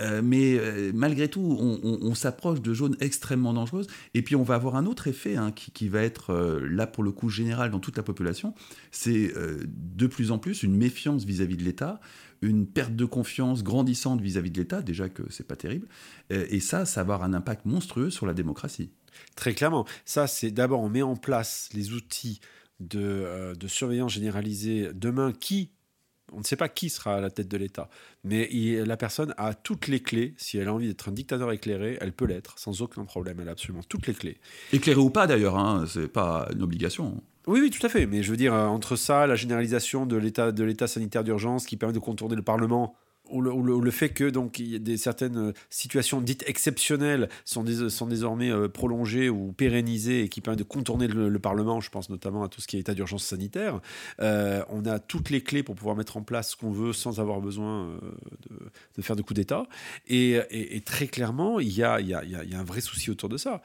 Euh, 0.00 0.22
mais 0.22 0.58
euh, 0.58 0.90
malgré 0.94 1.28
tout, 1.28 1.40
on, 1.40 2.14
s'approche 2.14 2.60
de 2.60 2.74
zones 2.74 2.96
extrêmement 3.00 3.52
dangereuses. 3.52 3.86
Et 4.14 4.22
puis 4.22 4.36
on 4.36 4.42
va 4.42 4.54
avoir 4.54 4.76
un 4.76 4.86
autre 4.86 5.06
effet 5.08 5.36
hein, 5.36 5.52
qui, 5.52 5.88
va 5.88 6.02
être 6.02 6.30
euh, 6.30 6.66
là 6.68 6.86
pour 6.86 7.04
le 7.04 7.12
coup 7.12 7.28
général 7.28 7.70
dans 7.70 7.80
toute 7.80 7.96
la 7.96 8.02
population. 8.02 8.54
C'est 8.90 9.32
de 9.66 10.06
plus 10.06 10.30
en 10.30 10.38
plus 10.38 10.62
une 10.62 10.76
méfiance 10.76 11.24
vis-à-vis 11.24 11.56
de 11.56 11.64
l'État, 11.64 12.00
une 12.42 12.66
perte 12.66 12.94
de 12.94 13.04
confiance 13.04 13.62
grandissante 13.62 14.20
vis-à-vis 14.20 14.50
de 14.50 14.60
l'État, 14.60 14.82
déjà 14.82 15.08
que 15.08 15.22
c'est 15.30 15.46
pas 15.46 15.56
terrible. 15.56 15.88
et 16.30 16.60
ça, 16.60 16.84
ça 16.84 17.02
va 17.02 17.14
avoir 17.14 17.28
un 17.28 17.34
impact 17.34 17.66
monstrueux 17.66 18.10
sur 18.10 18.26
la 18.26 18.34
démocratie. 18.34 18.90
Très 19.36 19.54
clairement. 19.54 19.86
Ça, 20.04 20.26
c'est 20.26 20.50
d'abord 20.50 20.80
on 20.80 20.88
met 20.88 21.02
en 21.02 21.16
place 21.16 21.68
les 21.72 21.92
outils 21.92 22.40
de, 22.80 23.54
de 23.58 23.68
surveillance 23.68 24.12
généralisée 24.12 24.90
demain 24.94 25.32
qui 25.32 25.70
on 26.34 26.38
ne 26.38 26.44
sait 26.44 26.56
pas 26.56 26.68
qui 26.68 26.90
sera 26.90 27.16
à 27.16 27.20
la 27.20 27.30
tête 27.30 27.48
de 27.48 27.56
l'État, 27.56 27.88
mais 28.24 28.48
la 28.84 28.96
personne 28.96 29.34
a 29.36 29.54
toutes 29.54 29.88
les 29.88 30.00
clés. 30.00 30.34
Si 30.36 30.58
elle 30.58 30.68
a 30.68 30.74
envie 30.74 30.88
d'être 30.88 31.08
un 31.08 31.12
dictateur 31.12 31.50
éclairé, 31.52 31.98
elle 32.00 32.12
peut 32.12 32.26
l'être 32.26 32.58
sans 32.58 32.82
aucun 32.82 33.04
problème. 33.04 33.38
Elle 33.40 33.48
a 33.48 33.52
absolument 33.52 33.82
toutes 33.88 34.06
les 34.06 34.14
clés. 34.14 34.38
Éclairé 34.72 35.00
ou 35.00 35.10
pas 35.10 35.26
d'ailleurs, 35.26 35.58
hein, 35.58 35.84
c'est 35.88 36.08
pas 36.08 36.48
une 36.54 36.62
obligation. 36.62 37.22
Oui, 37.46 37.60
oui, 37.60 37.70
tout 37.70 37.84
à 37.84 37.90
fait. 37.90 38.06
Mais 38.06 38.22
je 38.22 38.30
veux 38.30 38.36
dire, 38.36 38.54
euh, 38.54 38.66
entre 38.66 38.96
ça, 38.96 39.26
la 39.26 39.36
généralisation 39.36 40.06
de 40.06 40.16
l'état 40.16 40.50
de 40.50 40.64
l'état 40.64 40.86
sanitaire 40.86 41.24
d'urgence 41.24 41.66
qui 41.66 41.76
permet 41.76 41.92
de 41.92 41.98
contourner 41.98 42.36
le 42.36 42.42
Parlement, 42.42 42.96
ou 43.30 43.40
le, 43.40 43.90
fait 43.90 44.10
que 44.10 44.28
donc 44.28 44.58
il 44.58 44.66
y 44.66 44.76
a 44.76 44.78
des 44.78 44.96
certaines 44.96 45.38
euh, 45.38 45.52
situations 45.70 46.20
dites 46.20 46.44
exceptionnelles 46.46 47.28
sont, 47.44 47.64
sont 47.88 48.06
désormais 48.06 48.50
euh, 48.50 48.68
prolongées 48.68 49.30
ou 49.30 49.52
pérennisées 49.52 50.24
et 50.24 50.28
qui 50.28 50.40
permettent 50.40 50.58
de 50.58 50.64
contourner 50.64 51.06
le, 51.06 51.34
Parlement, 51.44 51.80
je 51.80 51.90
pense 51.90 52.08
notamment 52.08 52.42
à 52.42 52.48
tout 52.48 52.62
ce 52.62 52.66
qui 52.66 52.78
est 52.78 52.80
état 52.80 52.94
d'urgence 52.94 53.24
sanitaire. 53.24 53.80
Euh, 54.20 54.64
on 54.70 54.86
a 54.86 54.98
toutes 54.98 55.28
les 55.28 55.42
clés 55.42 55.62
pour 55.62 55.74
pouvoir 55.74 55.94
mettre 55.94 56.16
en 56.16 56.22
place 56.22 56.52
ce 56.52 56.56
qu'on 56.56 56.70
veut 56.70 56.94
sans 56.94 57.20
avoir 57.20 57.40
besoin 57.42 57.98
de, 58.96 59.02
faire 59.02 59.14
de 59.14 59.20
coup 59.20 59.34
d'État. 59.34 59.66
Et, 60.06 60.40
très 60.86 61.06
clairement, 61.06 61.60
il 61.60 61.70
y 61.70 61.82
a, 61.82 62.00
y 62.00 62.14
a, 62.14 62.58
un 62.58 62.64
vrai 62.64 62.80
souci 62.80 63.10
autour 63.10 63.28
de 63.28 63.36
ça. 63.36 63.60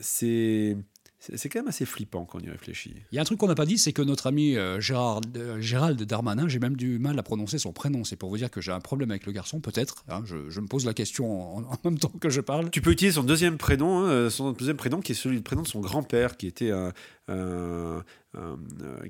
c'est 0.00 0.76
c'est 1.20 1.50
quand 1.50 1.58
même 1.58 1.68
assez 1.68 1.84
flippant 1.84 2.24
quand 2.24 2.38
on 2.38 2.42
y 2.42 2.48
réfléchit. 2.48 2.94
Il 3.12 3.16
y 3.16 3.18
a 3.18 3.20
un 3.20 3.24
truc 3.24 3.38
qu'on 3.38 3.46
n'a 3.46 3.54
pas 3.54 3.66
dit, 3.66 3.76
c'est 3.76 3.92
que 3.92 4.00
notre 4.00 4.26
ami 4.26 4.56
euh, 4.56 4.80
Gérard, 4.80 5.20
euh, 5.36 5.60
Gérald 5.60 6.02
Darmanin, 6.02 6.48
j'ai 6.48 6.58
même 6.58 6.76
du 6.76 6.98
mal 6.98 7.18
à 7.18 7.22
prononcer 7.22 7.58
son 7.58 7.72
prénom. 7.72 8.04
C'est 8.04 8.16
pour 8.16 8.30
vous 8.30 8.38
dire 8.38 8.50
que 8.50 8.62
j'ai 8.62 8.72
un 8.72 8.80
problème 8.80 9.10
avec 9.10 9.26
le 9.26 9.32
garçon, 9.32 9.60
peut-être. 9.60 10.04
Hein, 10.08 10.22
je, 10.24 10.60
me 10.60 10.66
pose 10.66 10.86
la 10.86 10.94
question 10.94 11.58
en, 11.58 11.76
même 11.84 11.98
temps 11.98 12.12
que 12.20 12.30
je 12.30 12.40
parle. 12.40 12.70
Tu 12.70 12.80
peux 12.80 12.90
utiliser 12.90 13.16
son 13.16 13.24
deuxième 13.24 13.58
prénom, 13.58 14.06
hein, 14.06 14.30
son 14.30 14.52
deuxième 14.52 14.78
prénom 14.78 15.00
qui 15.00 15.12
est 15.12 15.14
celui 15.14 15.36
du 15.36 15.42
prénom 15.42 15.62
de 15.62 15.68
son 15.68 15.80
grand-père, 15.80 16.38
qui 16.38 16.46
était 16.46 16.70
un, 16.70 16.92
euh, 17.30 18.00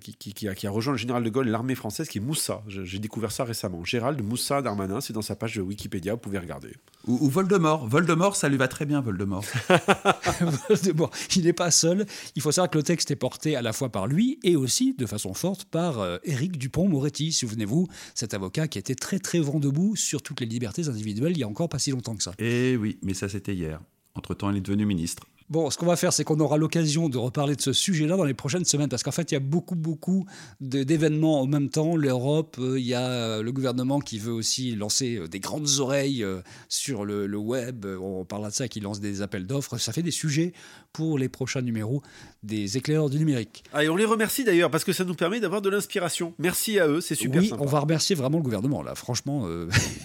qui, 0.01 0.49
a, 0.49 0.71
rejoint 0.71 0.93
le 0.93 0.99
général 0.99 1.23
de 1.23 1.29
Gaulle 1.31 1.49
et 1.49 1.51
l'armée 1.51 1.75
française, 1.75 2.09
qui 2.09 2.19
est 2.19 2.21
Moussa. 2.21 2.63
J'ai 2.67 2.99
découvert 2.99 3.33
ça 3.33 3.45
récemment. 3.45 3.85
Gérald 3.85 4.23
Moussa 4.23 4.63
Darmanin, 4.63 5.01
c'est 5.01 5.13
dans 5.13 5.23
sa 5.23 5.37
page 5.37 5.57
de 5.57 5.63
Wikipédia, 5.63 6.15
vous 6.15 6.19
pouvez 6.19 6.39
regarder. 6.39 6.73
Ou, 7.07 7.29
Voldemort. 7.29 7.87
Voldemort, 7.87 8.37
ça 8.37 8.49
lui 8.49 8.57
va 8.57 8.69
très 8.69 8.87
bien, 8.87 9.01
Voldemort. 9.01 9.45
Voldemort, 10.69 11.11
il 11.37 11.45
n'est 11.45 11.53
pas 11.53 11.71
seul. 11.71 12.07
Il 12.35 12.43
faut 12.43 12.53
savoir 12.53 12.71
que 12.71 12.79
le 12.79 12.85
texte 12.85 13.11
est 13.11 13.17
porté 13.17 13.57
à 13.57 13.63
la 13.63 13.73
fois 13.73 13.91
par 13.91 14.07
lui 14.07 14.39
et 14.43 14.57
aussi, 14.57 14.95
de 14.95 15.07
façon 15.07 15.35
forte, 15.35 15.65
par 15.67 16.01
euh, 16.01 16.19
Éric 16.25 16.57
Dupont-Moretti. 16.57 17.33
Souvenez-vous, 17.33 17.89
cet 18.15 18.33
avocat 18.35 18.69
qui 18.69 18.79
était 18.79 18.95
très 18.95 19.19
très 19.19 19.41
vent 19.41 19.59
debout 19.61 19.97
sur 19.97 20.23
toutes 20.23 20.41
les 20.41 20.47
libertés 20.47 20.89
individuelles 20.89 21.33
il 21.33 21.39
y 21.39 21.43
a 21.43 21.49
encore 21.49 21.69
pas 21.69 21.79
si 21.79 21.91
longtemps 21.91 22.17
que 22.17 22.23
ça. 22.23 22.33
Eh 22.39 22.77
oui, 22.77 22.99
mais 23.03 23.15
ça 23.15 23.29
c'était 23.29 23.55
hier. 23.55 23.81
Entre-temps, 24.15 24.51
il 24.51 24.57
est 24.57 24.61
devenu 24.61 24.87
ministre. 24.87 25.25
Bon, 25.51 25.69
ce 25.69 25.77
qu'on 25.77 25.87
va 25.87 25.97
faire, 25.97 26.13
c'est 26.13 26.23
qu'on 26.23 26.39
aura 26.39 26.59
l'occasion 26.59 27.09
de 27.09 27.19
reparler 27.19 27.57
de 27.57 27.61
ce 27.61 27.73
sujet-là 27.73 28.17
dans 28.17 28.23
les 28.23 28.35
prochaines 28.35 28.65
semaines, 28.65 28.89
parce 28.89 29.03
qu'en 29.03 29.11
fait, 29.11 29.33
il 29.33 29.35
y 29.35 29.37
a 29.37 29.41
beaucoup, 29.41 29.75
beaucoup 29.75 30.25
d'événements 30.61 31.41
en 31.41 31.47
même 31.49 31.71
temps. 31.71 31.97
L'Europe, 31.97 32.57
euh, 32.61 32.79
il 32.79 32.87
y 32.87 32.95
a 32.95 33.11
euh, 33.11 33.43
le 33.43 33.51
gouvernement 33.51 33.99
qui 33.99 34.21
veut 34.21 34.33
aussi 34.33 34.77
lancer 34.77 35.17
euh, 35.17 35.27
des 35.27 35.41
grandes 35.41 35.81
oreilles 35.81 36.25
sur 36.69 37.05
le, 37.05 37.27
web. 37.37 37.85
On 37.85 38.25
parlera 38.25 38.51
de 38.51 38.55
ça, 38.55 38.69
qui 38.69 38.79
lance 38.79 39.01
des 39.01 39.23
appels 39.23 39.45
d'offres. 39.45 39.77
Ça 39.79 39.93
fait 39.93 40.05
des 40.05 40.13
sujets 40.13 40.53
pour 40.93 41.19
les 41.19 41.29
prochains 41.29 41.63
numéros 41.63 42.03
des 42.43 42.77
éclaireurs 42.77 43.11
du 43.11 43.19
numérique. 43.19 43.65
Ah, 43.73 43.85
et 43.85 43.89
on 43.89 43.97
les 43.97 44.05
remercie 44.05 44.45
d'ailleurs, 44.45 44.71
parce 44.71 44.85
que 44.85 44.93
ça 44.93 45.05
nous 45.05 45.15
permet 45.15 45.41
d'avoir 45.41 45.63
de 45.63 45.71
l'inspiration. 45.71 46.35
Merci 46.39 46.79
à 46.79 46.89
eux, 46.89 47.01
c'est 47.01 47.15
super 47.15 47.41
oui, 47.41 47.53
on 47.59 47.67
va 47.67 47.81
remercier 47.81 48.17
vraiment 48.17 48.39
le 48.39 48.45
gouvernement, 48.45 48.83
là. 48.83 48.95
Franchement, 48.95 49.47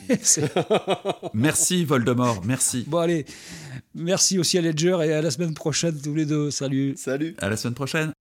merci 1.34 1.86
Voldemort, 1.86 2.41
merci. 2.45 2.86
Bon, 2.88 3.00
allez, 3.00 3.26
merci 3.93 4.38
aussi 4.39 4.58
à 4.58 4.62
Ledger 4.62 4.98
et 5.06 5.13
à 5.13 5.21
la 5.21 5.32
semaine 5.32 5.54
prochaine 5.54 6.00
tous 6.02 6.15
les 6.15 6.26
deux. 6.26 6.52
Salut. 6.52 6.93
Salut. 6.98 7.36
À 7.39 7.50
la 7.50 7.58
semaine 7.58 7.76
prochaine. 7.76 8.12